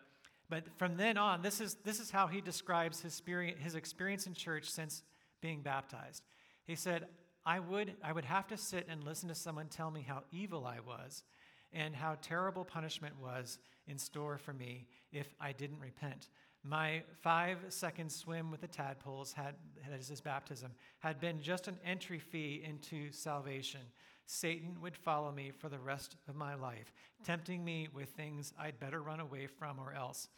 But 0.49 0.65
from 0.77 0.97
then 0.97 1.17
on, 1.19 1.43
this 1.43 1.61
is, 1.61 1.77
this 1.85 1.99
is 1.99 2.11
how 2.11 2.27
he 2.27 2.41
describes 2.41 3.01
his 3.01 3.13
experience, 3.13 3.59
his 3.61 3.75
experience 3.75 4.27
in 4.27 4.35
church 4.35 4.71
since 4.71 5.03
being 5.41 5.63
baptized. 5.63 6.23
He 6.65 6.77
said, 6.77 7.07
I 7.45 7.59
would, 7.59 7.95
I 8.05 8.13
would 8.13 8.25
have 8.25 8.47
to 8.49 8.57
sit 8.57 8.87
and 8.89 9.03
listen 9.03 9.29
to 9.29 9.35
someone 9.35 9.67
tell 9.67 9.91
me 9.91 10.05
how 10.07 10.23
evil 10.31 10.65
I 10.65 10.79
was 10.87 11.25
and 11.73 11.97
how 11.97 12.17
terrible 12.23 12.65
punishment 12.65 13.15
was 13.21 13.59
in 13.89 13.99
store 13.99 14.39
for 14.39 14.53
me 14.53 14.87
if 15.11 15.35
I 15.41 15.53
didn't 15.53 15.81
repent. 15.81 16.29
My 16.65 17.03
five 17.23 17.59
second 17.71 18.11
swim 18.11 18.51
with 18.51 18.61
the 18.61 18.69
tadpoles 18.69 19.33
had, 19.33 19.55
as 19.93 20.09
his 20.09 20.21
baptism, 20.21 20.71
had 21.01 21.21
been 21.21 21.43
just 21.43 21.67
an 21.67 21.79
entry 21.85 22.21
fee 22.21 22.63
into 22.65 23.11
salvation. 23.11 23.81
Satan 24.27 24.81
would 24.81 24.97
follow 24.97 25.33
me 25.33 25.51
for 25.51 25.69
the 25.69 25.79
rest 25.79 26.17
of 26.29 26.37
my 26.37 26.55
life, 26.55 26.93
tempting 27.25 27.65
me 27.65 27.89
with 27.93 28.11
things 28.11 28.53
I'd 28.59 28.79
better 28.79 29.03
run 29.03 29.19
away 29.19 29.49
from 29.49 29.81
or 29.81 29.93
else. 29.93 30.29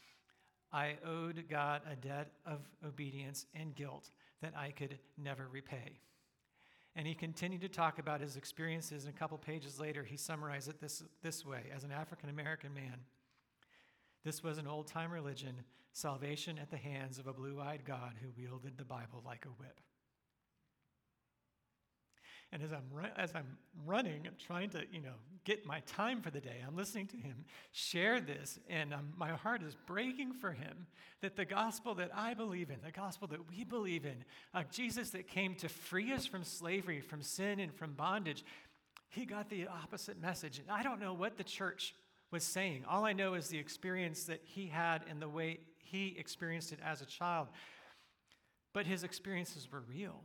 I 0.72 0.96
owed 1.06 1.44
God 1.48 1.82
a 1.90 1.94
debt 1.94 2.32
of 2.46 2.60
obedience 2.84 3.46
and 3.54 3.76
guilt 3.76 4.10
that 4.40 4.54
I 4.56 4.70
could 4.70 4.98
never 5.16 5.46
repay. 5.46 6.00
And 6.96 7.06
he 7.06 7.14
continued 7.14 7.60
to 7.60 7.68
talk 7.68 7.98
about 7.98 8.20
his 8.20 8.36
experiences, 8.36 9.04
and 9.04 9.14
a 9.14 9.18
couple 9.18 9.36
pages 9.36 9.78
later, 9.78 10.04
he 10.04 10.16
summarized 10.16 10.68
it 10.68 10.80
this, 10.80 11.02
this 11.22 11.44
way 11.44 11.64
as 11.74 11.84
an 11.84 11.92
African 11.92 12.30
American 12.30 12.72
man. 12.72 13.00
This 14.24 14.42
was 14.42 14.58
an 14.58 14.66
old 14.66 14.86
time 14.86 15.12
religion, 15.12 15.54
salvation 15.92 16.58
at 16.58 16.70
the 16.70 16.76
hands 16.76 17.18
of 17.18 17.26
a 17.26 17.32
blue 17.32 17.60
eyed 17.60 17.84
God 17.84 18.14
who 18.20 18.28
wielded 18.36 18.78
the 18.78 18.84
Bible 18.84 19.22
like 19.24 19.44
a 19.44 19.62
whip. 19.62 19.80
And 22.54 22.62
as 22.62 22.72
I'm, 22.72 22.84
as 23.16 23.32
I'm 23.34 23.58
running 23.84 24.28
and 24.28 24.38
trying 24.38 24.70
to, 24.70 24.84
you 24.92 25.00
know, 25.00 25.14
get 25.44 25.66
my 25.66 25.80
time 25.86 26.22
for 26.22 26.30
the 26.30 26.40
day, 26.40 26.62
I'm 26.64 26.76
listening 26.76 27.08
to 27.08 27.16
him 27.16 27.44
share 27.72 28.20
this, 28.20 28.60
and 28.70 28.94
um, 28.94 29.12
my 29.16 29.30
heart 29.30 29.64
is 29.64 29.76
breaking 29.86 30.34
for 30.34 30.52
him 30.52 30.86
that 31.20 31.34
the 31.34 31.44
gospel 31.44 31.96
that 31.96 32.10
I 32.14 32.32
believe 32.32 32.70
in, 32.70 32.76
the 32.84 32.92
gospel 32.92 33.26
that 33.28 33.50
we 33.50 33.64
believe 33.64 34.04
in, 34.04 34.24
uh, 34.54 34.62
Jesus 34.70 35.10
that 35.10 35.26
came 35.26 35.56
to 35.56 35.68
free 35.68 36.12
us 36.12 36.26
from 36.26 36.44
slavery, 36.44 37.00
from 37.00 37.22
sin, 37.22 37.58
and 37.58 37.74
from 37.74 37.94
bondage, 37.94 38.44
he 39.08 39.24
got 39.24 39.50
the 39.50 39.66
opposite 39.66 40.22
message. 40.22 40.60
And 40.60 40.70
I 40.70 40.84
don't 40.84 41.00
know 41.00 41.12
what 41.12 41.36
the 41.36 41.44
church 41.44 41.92
was 42.30 42.44
saying. 42.44 42.84
All 42.88 43.04
I 43.04 43.12
know 43.12 43.34
is 43.34 43.48
the 43.48 43.58
experience 43.58 44.24
that 44.24 44.40
he 44.44 44.66
had 44.66 45.02
and 45.08 45.20
the 45.20 45.28
way 45.28 45.60
he 45.78 46.16
experienced 46.18 46.72
it 46.72 46.80
as 46.84 47.00
a 47.00 47.06
child. 47.06 47.48
But 48.72 48.86
his 48.86 49.04
experiences 49.04 49.70
were 49.70 49.84
real, 49.88 50.20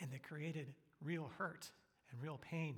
and 0.00 0.10
they 0.10 0.18
created 0.18 0.74
real 1.00 1.30
hurt 1.38 1.70
and 2.10 2.20
real 2.20 2.38
pain 2.38 2.76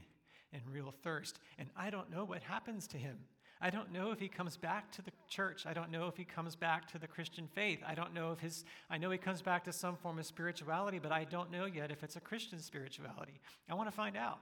and 0.53 0.63
real 0.71 0.93
thirst. 1.03 1.39
And 1.59 1.69
I 1.77 1.91
don't 1.91 2.11
know 2.11 2.25
what 2.25 2.43
happens 2.43 2.87
to 2.89 2.99
him. 2.99 3.19
I 3.61 3.71
don't 3.71 3.93
know 3.93 4.13
if 4.13 4.21
he 4.21 4.29
comes 4.29 4.57
back 4.57 4.93
to 4.93 5.03
the 5.03 5.11
church. 5.29 5.67
I 5.67 5.73
don't 5.73 5.91
know 5.91 6.07
if 6.07 6.17
he 6.17 6.25
comes 6.25 6.55
back 6.55 6.87
to 6.93 6.99
the 6.99 7.09
Christian 7.09 7.49
faith. 7.49 7.81
I 7.85 7.95
don't 7.95 8.15
know 8.15 8.31
if 8.31 8.39
his, 8.39 8.65
I 8.89 8.99
know 8.99 9.11
he 9.11 9.19
comes 9.19 9.43
back 9.43 9.65
to 9.65 9.73
some 9.73 9.97
form 9.97 10.19
of 10.19 10.27
spirituality, 10.27 11.01
but 11.01 11.11
I 11.11 11.25
don't 11.25 11.51
know 11.51 11.65
yet 11.65 11.91
if 11.91 12.05
it's 12.05 12.15
a 12.15 12.21
Christian 12.21 12.61
spirituality. 12.61 13.41
I 13.69 13.75
want 13.75 13.89
to 13.89 13.97
find 13.97 14.17
out. 14.17 14.39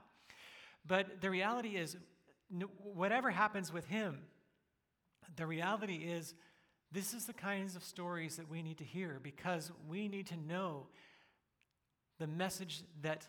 But 0.85 1.21
the 1.21 1.31
reality 1.31 1.77
is, 1.77 1.97
whatever 2.93 3.29
happens 3.29 3.71
with 3.71 3.85
him, 3.87 4.19
the 5.35 5.45
reality 5.45 5.95
is 5.95 6.33
this 6.91 7.13
is 7.13 7.25
the 7.25 7.33
kinds 7.33 7.75
of 7.75 7.83
stories 7.83 8.37
that 8.37 8.49
we 8.49 8.61
need 8.61 8.77
to 8.77 8.83
hear 8.83 9.19
because 9.21 9.71
we 9.87 10.07
need 10.07 10.27
to 10.27 10.37
know 10.37 10.87
the 12.19 12.27
message 12.27 12.83
that 13.01 13.27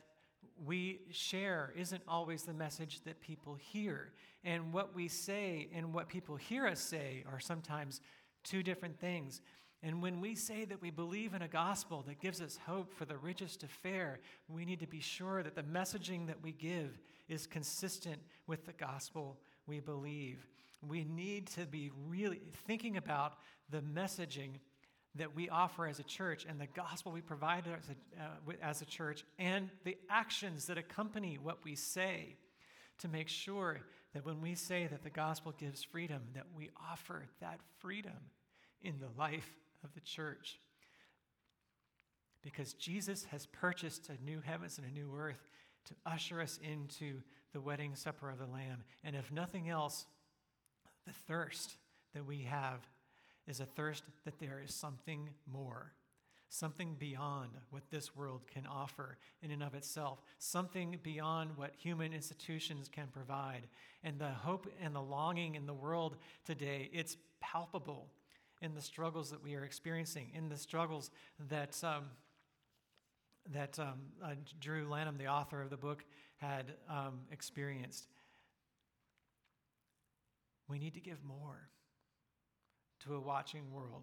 we 0.65 1.01
share 1.11 1.73
isn't 1.77 2.03
always 2.09 2.43
the 2.45 2.53
message 2.53 3.03
that 3.03 3.21
people 3.21 3.55
hear. 3.55 4.13
And 4.45 4.73
what 4.73 4.95
we 4.95 5.09
say 5.09 5.69
and 5.75 5.93
what 5.93 6.09
people 6.09 6.37
hear 6.37 6.67
us 6.67 6.81
say 6.81 7.25
are 7.31 7.41
sometimes 7.41 8.01
two 8.45 8.63
different 8.63 8.99
things. 8.99 9.41
And 9.83 10.03
when 10.03 10.21
we 10.21 10.35
say 10.35 10.65
that 10.65 10.83
we 10.83 10.91
believe 10.91 11.35
in 11.35 11.43
a 11.43 11.49
gospel 11.49 12.05
that 12.09 12.21
gives 12.21 12.41
us 12.41 12.59
hope 12.67 12.93
for 12.93 13.05
the 13.05 13.17
richest 13.17 13.63
of 13.63 13.71
fare, 13.71 14.19
we 14.49 14.65
need 14.65 14.81
to 14.81 14.89
be 14.89 15.01
sure 15.01 15.43
that 15.43 15.55
the 15.55 15.63
messaging 15.63 16.27
that 16.27 16.43
we 16.43 16.53
give 16.53 16.99
is 17.29 17.47
consistent 17.47 18.21
with 18.49 18.67
the 18.67 18.73
gospel 18.73 19.39
we 19.67 19.79
believe. 19.79 20.47
We 20.87 21.05
need 21.05 21.47
to 21.49 21.65
be 21.65 21.93
really 22.09 22.41
thinking 22.67 22.97
about 22.97 23.35
the 23.71 23.81
messaging 23.81 24.59
that 25.15 25.35
we 25.35 25.49
offer 25.49 25.87
as 25.87 25.99
a 25.99 26.05
church 26.05 26.45
and 26.49 26.61
the 26.61 26.67
gospel 26.67 27.13
we 27.13 27.21
provide 27.21 27.65
as 27.67 27.89
a, 27.89 28.23
uh, 28.23 28.55
as 28.63 28.83
a 28.83 28.87
church 28.87 29.25
and 29.39 29.71
the 29.85 29.97
actions 30.11 30.67
that 30.67 30.79
accompany 30.79 31.39
what 31.39 31.65
we 31.65 31.75
say 31.75 32.37
to 32.99 33.09
make 33.09 33.29
sure 33.29 33.81
that 34.13 34.25
when 34.25 34.41
we 34.41 34.55
say 34.55 34.87
that 34.87 35.03
the 35.03 35.11
gospel 35.11 35.53
gives 35.57 35.83
freedom, 35.83 36.23
that 36.35 36.47
we 36.57 36.71
offer 36.91 37.25
that 37.41 37.61
freedom 37.79 38.13
in 38.83 38.99
the 38.99 39.09
life 39.19 39.57
of 39.85 39.95
the 39.95 40.01
church. 40.01 40.61
Because 42.43 42.73
Jesus 42.75 43.25
has 43.31 43.47
purchased 43.47 44.09
a 44.09 44.25
new 44.25 44.41
heavens 44.41 44.79
and 44.79 44.87
a 44.87 44.93
new 44.93 45.15
earth 45.17 45.43
to 45.87 45.95
usher 46.07 46.41
us 46.41 46.59
into 46.63 47.21
the 47.53 47.61
wedding 47.61 47.95
supper 47.95 48.31
of 48.31 48.39
the 48.39 48.47
Lamb. 48.47 48.85
And 49.03 49.17
if 49.17 49.33
nothing 49.33 49.69
else, 49.69 50.07
the 51.07 51.13
thirst 51.13 51.77
that 52.15 52.27
we 52.27 52.43
have 52.43 52.81
is 53.47 53.61
a 53.61 53.67
thirst 53.67 54.05
that 54.25 54.39
there 54.39 54.61
is 54.63 54.75
something 54.75 55.31
more, 55.51 55.93
something 56.51 56.97
beyond 56.99 57.51
what 57.71 57.91
this 57.91 58.15
world 58.15 58.43
can 58.53 58.67
offer 58.67 59.17
in 59.43 59.51
and 59.51 59.63
of 59.63 59.75
itself, 59.75 60.21
something 60.39 60.99
beyond 61.03 61.51
what 61.57 61.73
human 61.77 62.13
institutions 62.13 62.89
can 62.89 63.09
provide. 63.09 63.67
And 64.05 64.19
the 64.19 64.29
hope 64.29 64.71
and 64.83 64.95
the 64.95 65.01
longing 65.01 65.55
in 65.55 65.67
the 65.67 65.75
world 65.75 66.17
today, 66.45 66.91
it's 66.93 67.17
palpable 67.41 68.09
in 68.61 68.75
the 68.75 68.81
struggles 68.81 69.31
that 69.31 69.43
we 69.43 69.55
are 69.55 69.65
experiencing, 69.65 70.31
in 70.35 70.49
the 70.49 70.57
struggles 70.57 71.11
that, 71.49 71.79
um, 71.85 72.05
that 73.53 73.79
um, 73.79 74.01
uh, 74.23 74.35
Drew 74.61 74.89
Lanham, 74.89 75.17
the 75.17 75.29
author 75.29 75.63
of 75.63 75.71
the 75.71 75.77
book, 75.77 76.05
had 76.37 76.75
um, 76.89 77.21
experienced. 77.31 78.07
We 80.69 80.79
need 80.79 80.95
to 80.95 81.01
give 81.01 81.25
more 81.25 81.69
to 83.05 83.15
a 83.15 83.21
watching 83.21 83.73
world. 83.73 84.03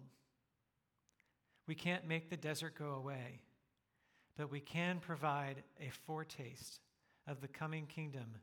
We 1.66 1.74
can't 1.74 2.06
make 2.06 2.30
the 2.30 2.36
desert 2.36 2.78
go 2.78 2.92
away, 2.92 3.40
but 4.36 4.50
we 4.50 4.60
can 4.60 4.98
provide 5.00 5.62
a 5.80 5.90
foretaste 6.06 6.80
of 7.26 7.40
the 7.40 7.48
coming 7.48 7.86
kingdom 7.86 8.36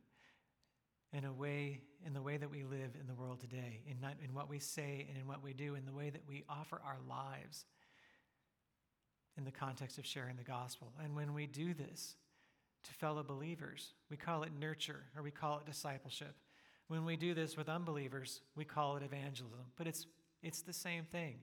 in 1.13 1.25
a 1.25 1.31
way 1.31 1.81
in 2.05 2.13
the 2.13 2.21
way 2.21 2.35
that 2.37 2.49
we 2.49 2.63
live 2.63 2.91
in 2.99 3.07
the 3.07 3.13
world 3.13 3.39
today 3.39 3.81
in, 3.89 3.99
not, 4.01 4.15
in 4.23 4.33
what 4.33 4.49
we 4.49 4.59
say 4.59 5.05
and 5.07 5.17
in 5.17 5.25
what 5.25 5.41
we 5.41 5.53
do 5.53 5.75
in 5.75 5.85
the 5.85 5.93
way 5.93 6.09
that 6.09 6.23
we 6.27 6.43
offer 6.49 6.81
our 6.85 6.97
lives 7.07 7.65
in 9.37 9.45
the 9.45 9.51
context 9.51 9.97
of 9.97 10.05
sharing 10.05 10.35
the 10.35 10.43
gospel. 10.43 10.91
And 11.01 11.15
when 11.15 11.33
we 11.33 11.47
do 11.47 11.73
this 11.73 12.15
to 12.83 12.93
fellow 12.93 13.23
believers 13.23 13.93
we 14.09 14.17
call 14.17 14.43
it 14.43 14.51
nurture 14.59 15.03
or 15.15 15.23
we 15.23 15.31
call 15.31 15.57
it 15.59 15.65
discipleship. 15.65 16.35
When 16.87 17.05
we 17.05 17.15
do 17.15 17.33
this 17.33 17.55
with 17.55 17.69
unbelievers, 17.69 18.41
we 18.55 18.65
call 18.65 18.97
it 18.97 19.03
evangelism, 19.03 19.65
but 19.77 19.87
it's, 19.87 20.05
it's 20.41 20.61
the 20.61 20.73
same 20.73 21.05
thing. 21.05 21.35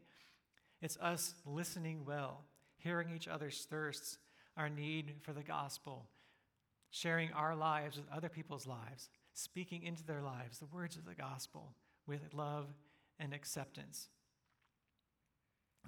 It's 0.83 0.97
us 0.99 1.35
listening 1.47 2.05
well, 2.07 2.45
hearing 2.77 3.09
each 3.15 3.27
other's 3.27 3.67
thirsts, 3.69 4.19
our 4.57 4.69
need 4.69 5.15
for 5.23 5.33
the 5.33 5.43
gospel, 5.43 6.07
sharing 6.91 7.33
our 7.33 7.57
lives 7.57 7.97
with 7.97 8.07
other 8.15 8.29
people's 8.29 8.67
lives, 8.67 9.09
speaking 9.41 9.83
into 9.83 10.05
their 10.05 10.23
lives 10.23 10.59
the 10.59 10.67
words 10.67 10.97
of 10.97 11.05
the 11.05 11.15
gospel 11.15 11.75
with 12.07 12.21
love 12.33 12.67
and 13.19 13.33
acceptance. 13.33 14.09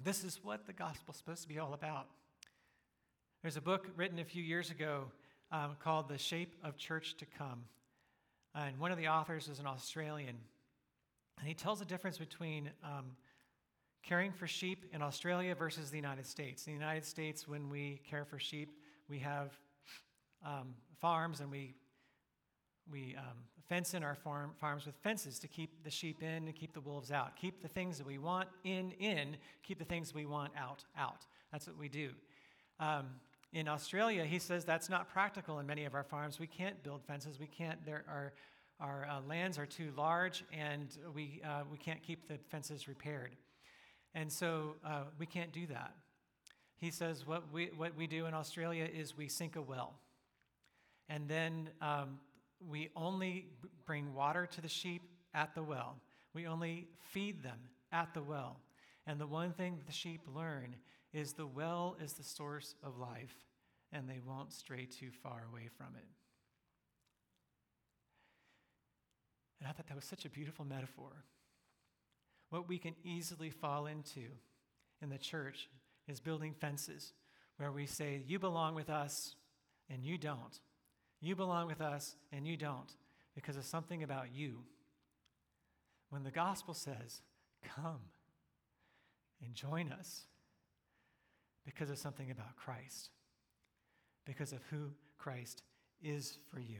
This 0.03 0.23
is 0.23 0.39
what 0.43 0.65
the 0.65 0.73
gospel's 0.73 1.17
supposed 1.17 1.43
to 1.43 1.47
be 1.47 1.59
all 1.59 1.73
about. 1.73 2.07
There's 3.41 3.57
a 3.57 3.61
book 3.61 3.87
written 3.95 4.19
a 4.19 4.25
few 4.25 4.41
years 4.41 4.71
ago 4.71 5.05
um, 5.51 5.75
called 5.79 6.07
The 6.09 6.17
Shape 6.17 6.55
of 6.63 6.77
Church 6.77 7.15
to 7.17 7.25
Come. 7.25 7.65
And 8.55 8.79
one 8.79 8.91
of 8.91 8.97
the 8.97 9.07
authors 9.07 9.47
is 9.47 9.59
an 9.59 9.67
Australian. 9.67 10.37
And 11.39 11.47
he 11.47 11.53
tells 11.53 11.79
the 11.79 11.85
difference 11.85 12.17
between 12.17 12.69
um, 12.83 13.17
caring 14.03 14.31
for 14.31 14.47
sheep 14.47 14.85
in 14.93 15.01
Australia 15.01 15.55
versus 15.55 15.89
the 15.89 15.97
United 15.97 16.25
States. 16.25 16.67
In 16.67 16.73
the 16.73 16.79
United 16.79 17.05
States, 17.05 17.47
when 17.47 17.69
we 17.69 18.01
care 18.07 18.25
for 18.25 18.39
sheep, 18.39 18.71
we 19.09 19.19
have 19.19 19.51
um, 20.45 20.75
farms 20.99 21.39
and 21.39 21.49
we, 21.49 21.73
we 22.91 23.15
um, 23.17 23.37
fence 23.67 23.93
in 23.93 24.03
our 24.03 24.15
farm, 24.15 24.51
farms 24.59 24.85
with 24.85 24.95
fences 24.97 25.39
to 25.39 25.47
keep 25.47 25.83
the 25.83 25.89
sheep 25.89 26.21
in 26.21 26.47
and 26.47 26.55
keep 26.55 26.73
the 26.73 26.81
wolves 26.81 27.11
out. 27.11 27.35
Keep 27.35 27.61
the 27.61 27.67
things 27.67 27.97
that 27.97 28.05
we 28.05 28.17
want 28.17 28.49
in, 28.63 28.91
in, 28.99 29.37
keep 29.63 29.79
the 29.79 29.85
things 29.85 30.13
we 30.13 30.25
want 30.25 30.51
out, 30.57 30.83
out. 30.97 31.25
That's 31.51 31.67
what 31.67 31.77
we 31.77 31.89
do. 31.89 32.09
Um, 32.79 33.05
in 33.53 33.67
Australia, 33.67 34.25
he 34.25 34.39
says 34.39 34.65
that's 34.65 34.89
not 34.89 35.09
practical 35.09 35.59
in 35.59 35.67
many 35.67 35.85
of 35.85 35.93
our 35.93 36.03
farms. 36.03 36.39
We 36.39 36.47
can't 36.47 36.81
build 36.83 37.03
fences. 37.05 37.39
We 37.39 37.47
can't, 37.47 37.83
there 37.85 38.03
are, 38.07 38.33
our 38.79 39.07
uh, 39.09 39.21
lands 39.27 39.57
are 39.57 39.65
too 39.65 39.91
large 39.95 40.43
and 40.51 40.89
we, 41.13 41.41
uh, 41.45 41.61
we 41.71 41.77
can't 41.77 42.01
keep 42.01 42.27
the 42.27 42.39
fences 42.49 42.87
repaired. 42.87 43.35
And 44.15 44.31
so 44.31 44.75
uh, 44.85 45.03
we 45.19 45.25
can't 45.25 45.51
do 45.51 45.67
that. 45.67 45.93
He 46.77 46.91
says 46.91 47.25
what 47.25 47.43
we, 47.53 47.69
what 47.77 47.95
we 47.95 48.07
do 48.07 48.25
in 48.25 48.33
Australia 48.33 48.87
is 48.91 49.15
we 49.15 49.27
sink 49.27 49.55
a 49.55 49.61
well. 49.61 49.93
And 51.07 51.27
then 51.27 51.69
um, 51.81 52.19
we 52.69 52.89
only 52.95 53.47
bring 53.85 54.13
water 54.13 54.45
to 54.45 54.61
the 54.61 54.67
sheep 54.67 55.01
at 55.33 55.55
the 55.55 55.63
well. 55.63 55.97
We 56.33 56.47
only 56.47 56.87
feed 57.11 57.43
them 57.43 57.59
at 57.91 58.13
the 58.13 58.23
well. 58.23 58.59
And 59.05 59.19
the 59.19 59.27
one 59.27 59.51
thing 59.51 59.81
the 59.85 59.93
sheep 59.93 60.21
learn 60.33 60.75
is 61.13 61.33
the 61.33 61.45
well 61.45 61.95
is 62.01 62.13
the 62.13 62.23
source 62.23 62.75
of 62.83 62.97
life, 62.97 63.35
and 63.91 64.09
they 64.09 64.19
won't 64.25 64.53
stray 64.53 64.85
too 64.85 65.11
far 65.21 65.45
away 65.51 65.69
from 65.77 65.95
it. 65.95 66.07
And 69.59 69.69
I 69.69 69.71
thought 69.71 69.87
that 69.87 69.95
was 69.95 70.05
such 70.05 70.25
a 70.25 70.29
beautiful 70.29 70.65
metaphor. 70.65 71.23
What 72.49 72.67
we 72.67 72.77
can 72.77 72.95
easily 73.03 73.49
fall 73.49 73.85
into 73.85 74.27
in 75.01 75.09
the 75.09 75.17
church 75.17 75.69
is 76.07 76.19
building 76.19 76.53
fences 76.53 77.13
where 77.57 77.71
we 77.71 77.85
say, 77.85 78.23
You 78.27 78.39
belong 78.39 78.75
with 78.75 78.89
us, 78.89 79.35
and 79.89 80.03
you 80.03 80.17
don't. 80.17 80.59
You 81.23 81.37
belong 81.37 81.67
with 81.67 81.79
us, 81.79 82.17
and 82.33 82.45
you 82.45 82.57
don't, 82.57 82.91
because 83.33 83.55
of 83.55 83.63
something 83.63 84.03
about 84.03 84.35
you. 84.35 84.57
When 86.09 86.23
the 86.23 86.31
gospel 86.31 86.73
says, 86.73 87.21
Come 87.63 88.01
and 89.41 89.55
join 89.55 89.89
us 89.93 90.25
because 91.65 91.89
of 91.89 91.97
something 91.97 92.29
about 92.29 92.57
Christ, 92.57 93.09
because 94.25 94.51
of 94.51 94.59
who 94.69 94.91
Christ 95.17 95.63
is 96.01 96.39
for 96.51 96.59
you. 96.59 96.79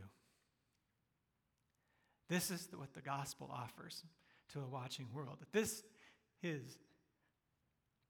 This 2.27 2.51
is 2.51 2.67
what 2.75 2.93
the 2.93 3.01
gospel 3.01 3.49
offers 3.49 4.03
to 4.51 4.59
a 4.59 4.67
watching 4.67 5.07
world. 5.13 5.37
This 5.53 5.83
is 6.41 6.79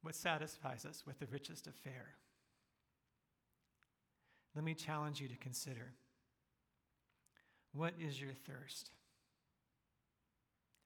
what 0.02 0.15
satisfies 0.15 0.84
us 0.84 1.04
with 1.06 1.19
the 1.19 1.28
richest 1.28 1.67
of 1.67 1.76
fare. 1.76 2.15
Let 4.56 4.63
me 4.63 4.74
challenge 4.74 5.22
you 5.22 5.28
to 5.28 5.38
consider 5.38 5.93
what 7.74 7.94
is 8.00 8.22
your 8.22 8.34
thirst? 8.34 8.92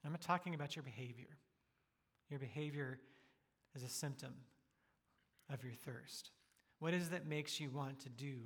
I'm 0.04 0.12
not 0.12 0.20
talking 0.20 0.54
about 0.54 0.74
your 0.74 0.82
behavior. 0.82 1.36
Your 2.30 2.38
behavior 2.38 2.98
is 3.74 3.82
a 3.82 3.88
symptom 3.88 4.34
of 5.52 5.62
your 5.62 5.72
thirst? 5.72 6.30
What 6.78 6.94
is 6.94 7.08
it 7.08 7.10
that 7.10 7.26
makes 7.26 7.60
you 7.60 7.70
want 7.70 8.00
to 8.00 8.08
do 8.08 8.36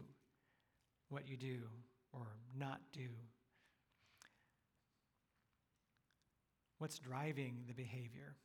what 1.09 1.29
you 1.29 1.37
do 1.37 1.59
or 2.13 2.27
not 2.57 2.81
do? 2.93 3.09
What's 6.79 6.99
driving 6.99 7.59
the 7.69 7.75
behavior? 7.75 8.37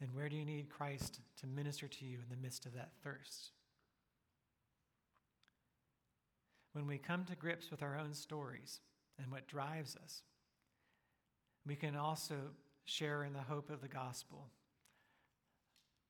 And 0.00 0.14
where 0.14 0.28
do 0.28 0.36
you 0.36 0.44
need 0.44 0.68
Christ 0.68 1.20
to 1.40 1.46
minister 1.46 1.88
to 1.88 2.04
you 2.04 2.18
in 2.18 2.28
the 2.28 2.42
midst 2.42 2.66
of 2.66 2.74
that 2.74 2.90
thirst? 3.02 3.52
When 6.74 6.86
we 6.86 6.98
come 6.98 7.24
to 7.26 7.36
grips 7.36 7.70
with 7.70 7.82
our 7.82 7.96
own 7.96 8.12
stories 8.12 8.80
and 9.18 9.30
what 9.30 9.46
drives 9.46 9.96
us, 10.02 10.22
we 11.64 11.76
can 11.76 11.96
also 11.96 12.36
share 12.84 13.24
in 13.24 13.32
the 13.32 13.40
hope 13.40 13.70
of 13.70 13.80
the 13.80 13.88
gospel 13.88 14.48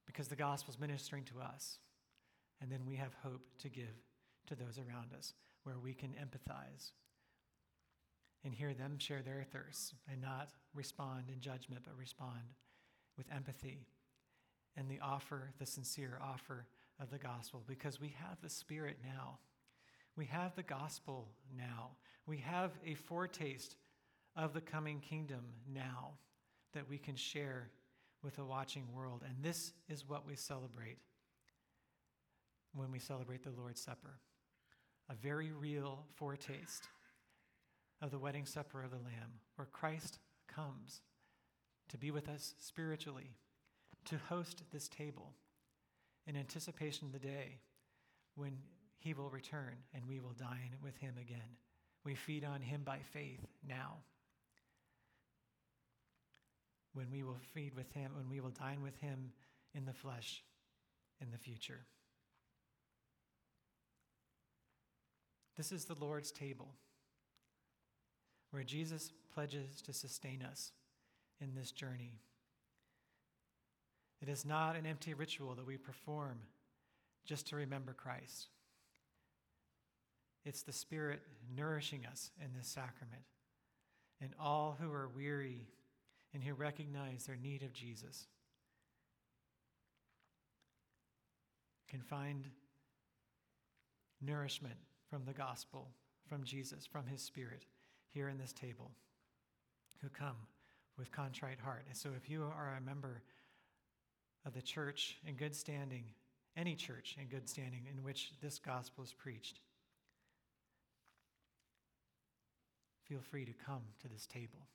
because 0.07 0.29
the 0.29 0.37
gospel 0.37 0.73
is 0.73 0.81
ministering 0.81 1.25
to 1.25 1.41
us. 1.41 1.79
And 2.61 2.73
then 2.73 2.87
we 2.87 2.97
have 2.97 3.13
hope 3.23 3.43
to 3.59 3.69
give 3.69 3.95
to 4.47 4.55
those 4.55 4.79
around 4.79 5.13
us 5.17 5.35
where 5.65 5.79
we 5.79 5.93
can 5.93 6.11
empathize 6.11 6.93
and 8.43 8.55
hear 8.55 8.73
them 8.73 8.99
share 8.99 9.23
their 9.23 9.45
thirsts 9.53 9.93
and 10.11 10.21
not 10.21 10.51
respond 10.75 11.25
in 11.33 11.41
judgment, 11.41 11.83
but 11.85 11.97
respond 11.99 12.55
with 13.19 13.27
empathy 13.31 13.87
and 14.77 14.89
the 14.89 15.01
offer, 15.01 15.53
the 15.59 15.67
sincere 15.67 16.19
offer 16.23 16.67
of 17.01 17.11
the 17.11 17.19
gospel, 17.19 17.63
because 17.67 18.01
we 18.01 18.15
have 18.19 18.41
the 18.43 18.49
Spirit 18.49 18.99
now. 19.05 19.39
We 20.17 20.27
have 20.27 20.55
the 20.55 20.63
gospel 20.63 21.29
now. 21.57 21.91
We 22.27 22.39
have 22.39 22.73
a 22.87 22.95
foretaste 22.95 23.77
of 24.37 24.53
the 24.53 24.61
coming 24.61 25.01
kingdom 25.01 25.45
now 25.73 26.13
that 26.73 26.89
we 26.89 26.99
can 26.99 27.17
share 27.17 27.71
with 28.23 28.39
a 28.39 28.45
watching 28.45 28.87
world. 28.95 29.23
And 29.27 29.43
this 29.43 29.73
is 29.89 30.09
what 30.09 30.27
we 30.27 30.37
celebrate 30.37 30.99
when 32.75 32.91
we 32.91 32.99
celebrate 32.99 33.45
the 33.45 33.51
Lord's 33.51 33.81
Supper 33.81 34.19
a 35.11 35.15
very 35.15 35.53
real 35.53 36.07
foretaste 36.15 36.89
of 38.01 38.11
the 38.11 38.19
wedding 38.19 38.47
supper 38.47 38.83
of 38.83 38.91
the 38.91 38.97
Lamb, 38.97 39.41
where 39.57 39.67
Christ 39.67 40.19
comes 40.49 41.03
to 41.89 41.99
be 41.99 42.11
with 42.11 42.29
us 42.29 42.55
spiritually, 42.59 43.37
to 44.07 44.17
host 44.29 44.63
this 44.73 44.89
table 44.89 45.33
in 46.27 46.37
anticipation 46.37 47.07
of 47.07 47.13
the 47.13 47.19
day 47.19 47.59
when 48.35 48.59
he 49.05 49.13
will 49.13 49.29
return 49.29 49.77
and 49.93 50.03
we 50.09 50.19
will 50.19 50.33
dine 50.33 50.77
with 50.83 50.97
him 50.97 51.15
again. 51.21 51.59
We 52.05 52.15
feed 52.15 52.43
on 52.43 52.63
him 52.63 52.81
by 52.85 52.99
faith 53.13 53.47
now 53.69 53.99
when 56.95 57.11
we 57.13 57.23
will 57.23 57.39
feed 57.53 57.75
with 57.75 57.93
him, 57.93 58.13
when 58.17 58.31
we 58.31 58.41
will 58.41 58.51
dine 58.51 58.81
with 58.81 58.97
him 59.01 59.33
in 59.75 59.85
the 59.85 59.93
flesh 59.93 60.43
in 61.21 61.31
the 61.31 61.39
future. 61.39 61.85
This 65.57 65.71
is 65.71 65.85
the 65.85 65.97
Lord's 66.01 66.33
table, 66.33 66.73
where 68.53 68.65
Jesus 68.65 69.13
pledges 69.35 69.83
to 69.83 69.93
sustain 69.93 70.43
us 70.43 70.73
in 71.41 71.55
this 71.55 71.73
journey. 71.73 72.15
It 74.23 74.29
is 74.29 74.47
not 74.47 74.77
an 74.77 74.87
empty 74.87 75.13
ritual 75.13 75.55
that 75.57 75.67
we 75.67 75.77
perform 75.77 76.39
just 77.27 77.47
to 77.49 77.57
remember 77.57 77.93
Christ. 77.93 78.49
It's 80.45 80.63
the 80.63 80.73
Spirit 80.73 81.23
nourishing 81.57 82.05
us 82.07 82.31
in 82.41 82.51
this 82.57 82.69
sacrament. 82.69 83.23
And 84.21 84.33
all 84.39 84.77
who 84.81 84.93
are 84.93 85.09
weary 85.09 85.67
and 86.33 86.43
who 86.43 86.55
recognize 86.55 87.25
their 87.25 87.37
need 87.37 87.63
of 87.63 87.73
Jesus 87.73 88.27
can 91.89 92.01
find 92.01 92.45
nourishment 94.21 94.77
from 95.09 95.25
the 95.25 95.33
gospel, 95.33 95.89
from 96.27 96.43
Jesus, 96.45 96.87
from 96.87 97.07
his 97.07 97.23
spirit 97.23 97.67
here 98.09 98.29
in 98.29 98.39
this 98.39 98.53
table, 98.53 98.91
who 100.01 100.09
come 100.09 100.37
with 100.99 101.13
contrite 101.13 101.61
heart. 101.61 101.85
And 101.89 101.97
so 101.97 102.11
if 102.17 102.29
you 102.29 102.43
are 102.43 102.77
a 102.77 102.85
member 102.85 103.23
of 104.47 104.55
the 104.55 104.63
church 104.63 105.19
in 105.27 105.35
good 105.35 105.55
standing, 105.55 106.05
any 106.57 106.75
church 106.75 107.17
in 107.21 107.29
good 107.29 107.49
standing 107.49 107.87
in 107.91 108.03
which 108.03 108.33
this 108.41 108.59
gospel 108.59 109.05
is 109.05 109.13
preached, 109.13 109.61
feel 113.09 113.21
free 113.21 113.45
to 113.45 113.53
come 113.53 113.83
to 114.03 114.09
this 114.09 114.27
table. 114.27 114.67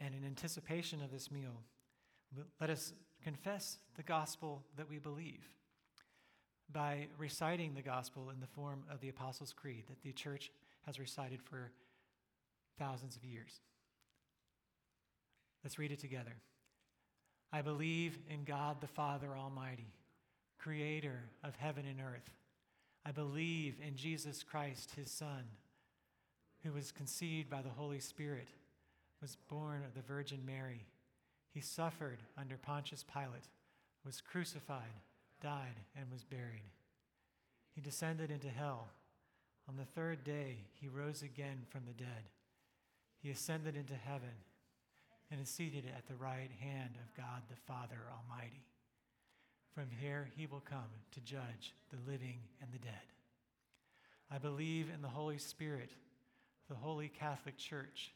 And 0.00 0.14
in 0.14 0.24
anticipation 0.24 1.02
of 1.02 1.10
this 1.10 1.30
meal, 1.30 1.62
let 2.60 2.70
us 2.70 2.92
confess 3.22 3.78
the 3.96 4.02
gospel 4.02 4.62
that 4.76 4.88
we 4.88 4.98
believe 4.98 5.46
by 6.72 7.06
reciting 7.18 7.74
the 7.74 7.82
gospel 7.82 8.30
in 8.30 8.40
the 8.40 8.46
form 8.46 8.84
of 8.90 9.00
the 9.00 9.08
Apostles' 9.08 9.52
Creed 9.52 9.84
that 9.88 10.02
the 10.02 10.12
church 10.12 10.50
has 10.86 10.98
recited 10.98 11.40
for 11.42 11.70
thousands 12.78 13.16
of 13.16 13.24
years. 13.24 13.60
Let's 15.62 15.78
read 15.78 15.92
it 15.92 16.00
together. 16.00 16.36
I 17.52 17.62
believe 17.62 18.18
in 18.28 18.44
God 18.44 18.80
the 18.80 18.86
Father 18.86 19.36
Almighty, 19.36 19.92
creator 20.58 21.24
of 21.44 21.54
heaven 21.56 21.84
and 21.86 22.00
earth. 22.00 22.30
I 23.04 23.12
believe 23.12 23.76
in 23.86 23.96
Jesus 23.96 24.42
Christ, 24.42 24.92
his 24.96 25.10
Son, 25.10 25.44
who 26.64 26.72
was 26.72 26.92
conceived 26.92 27.50
by 27.50 27.62
the 27.62 27.68
Holy 27.68 28.00
Spirit, 28.00 28.48
was 29.20 29.36
born 29.48 29.82
of 29.84 29.94
the 29.94 30.06
Virgin 30.06 30.40
Mary. 30.44 30.86
He 31.52 31.60
suffered 31.60 32.18
under 32.38 32.56
Pontius 32.56 33.04
Pilate, 33.04 33.48
was 34.04 34.20
crucified, 34.20 35.00
died, 35.40 35.80
and 35.96 36.10
was 36.10 36.24
buried. 36.24 36.70
He 37.74 37.80
descended 37.80 38.30
into 38.30 38.48
hell. 38.48 38.88
On 39.68 39.76
the 39.76 39.84
third 39.84 40.24
day, 40.24 40.58
he 40.80 40.88
rose 40.88 41.22
again 41.22 41.62
from 41.68 41.82
the 41.86 41.92
dead. 41.92 42.30
He 43.22 43.30
ascended 43.30 43.76
into 43.76 43.94
heaven 43.94 44.34
and 45.30 45.40
is 45.40 45.48
seated 45.48 45.84
at 45.96 46.06
the 46.06 46.16
right 46.16 46.50
hand 46.60 46.90
of 46.96 47.16
God 47.16 47.42
the 47.48 47.56
Father 47.56 47.98
Almighty. 48.10 48.64
From 49.74 49.86
here 50.00 50.28
he 50.36 50.46
will 50.46 50.60
come 50.60 50.90
to 51.12 51.20
judge 51.20 51.74
the 51.90 52.10
living 52.10 52.38
and 52.60 52.70
the 52.72 52.78
dead. 52.78 52.92
I 54.30 54.38
believe 54.38 54.88
in 54.94 55.00
the 55.00 55.08
Holy 55.08 55.38
Spirit, 55.38 55.90
the 56.68 56.76
Holy 56.76 57.08
Catholic 57.08 57.56
Church, 57.56 58.12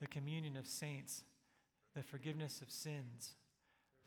the 0.00 0.06
communion 0.06 0.56
of 0.56 0.66
saints, 0.66 1.24
the 1.94 2.02
forgiveness 2.02 2.60
of 2.60 2.70
sins, 2.70 3.34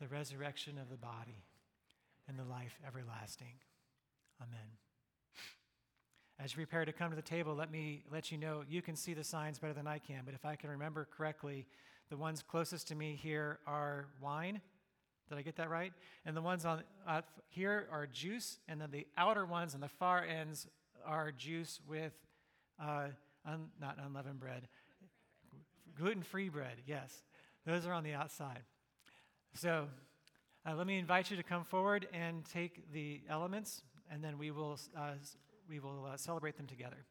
the 0.00 0.08
resurrection 0.08 0.78
of 0.78 0.90
the 0.90 0.96
body, 0.96 1.44
and 2.28 2.38
the 2.38 2.44
life 2.44 2.78
everlasting. 2.86 3.54
Amen. 4.40 4.76
As 6.38 6.52
you 6.52 6.56
prepare 6.56 6.84
to 6.84 6.92
come 6.92 7.10
to 7.10 7.16
the 7.16 7.22
table, 7.22 7.54
let 7.54 7.70
me 7.70 8.02
let 8.12 8.30
you 8.30 8.36
know 8.36 8.62
you 8.68 8.82
can 8.82 8.94
see 8.94 9.14
the 9.14 9.24
signs 9.24 9.58
better 9.58 9.72
than 9.72 9.86
I 9.86 9.98
can, 9.98 10.22
but 10.24 10.34
if 10.34 10.44
I 10.44 10.54
can 10.54 10.68
remember 10.68 11.08
correctly, 11.16 11.66
the 12.10 12.16
ones 12.16 12.42
closest 12.42 12.88
to 12.88 12.94
me 12.94 13.18
here 13.20 13.58
are 13.66 14.08
wine. 14.20 14.60
Did 15.28 15.38
I 15.38 15.42
get 15.42 15.56
that 15.56 15.70
right? 15.70 15.92
And 16.24 16.36
the 16.36 16.42
ones 16.42 16.64
on 16.64 16.82
uh, 17.06 17.22
here 17.48 17.88
are 17.90 18.06
juice, 18.06 18.58
and 18.68 18.80
then 18.80 18.90
the 18.90 19.06
outer 19.16 19.46
ones 19.46 19.74
on 19.74 19.80
the 19.80 19.88
far 19.88 20.24
ends 20.24 20.68
are 21.04 21.32
juice 21.32 21.80
with 21.88 22.12
uh, 22.80 23.06
un, 23.46 23.68
not 23.80 23.98
unleavened 24.04 24.40
bread, 24.40 24.68
gluten 25.96 26.22
free 26.22 26.48
bread. 26.48 26.76
Yes, 26.86 27.22
those 27.64 27.86
are 27.86 27.92
on 27.92 28.04
the 28.04 28.12
outside. 28.12 28.62
So 29.54 29.88
uh, 30.68 30.74
let 30.74 30.86
me 30.86 30.98
invite 30.98 31.30
you 31.30 31.36
to 31.36 31.42
come 31.42 31.64
forward 31.64 32.08
and 32.12 32.44
take 32.44 32.92
the 32.92 33.22
elements, 33.28 33.82
and 34.10 34.22
then 34.22 34.38
we 34.38 34.50
will, 34.50 34.78
uh, 34.96 35.12
we 35.68 35.78
will 35.78 36.06
uh, 36.12 36.16
celebrate 36.16 36.56
them 36.56 36.66
together. 36.66 37.06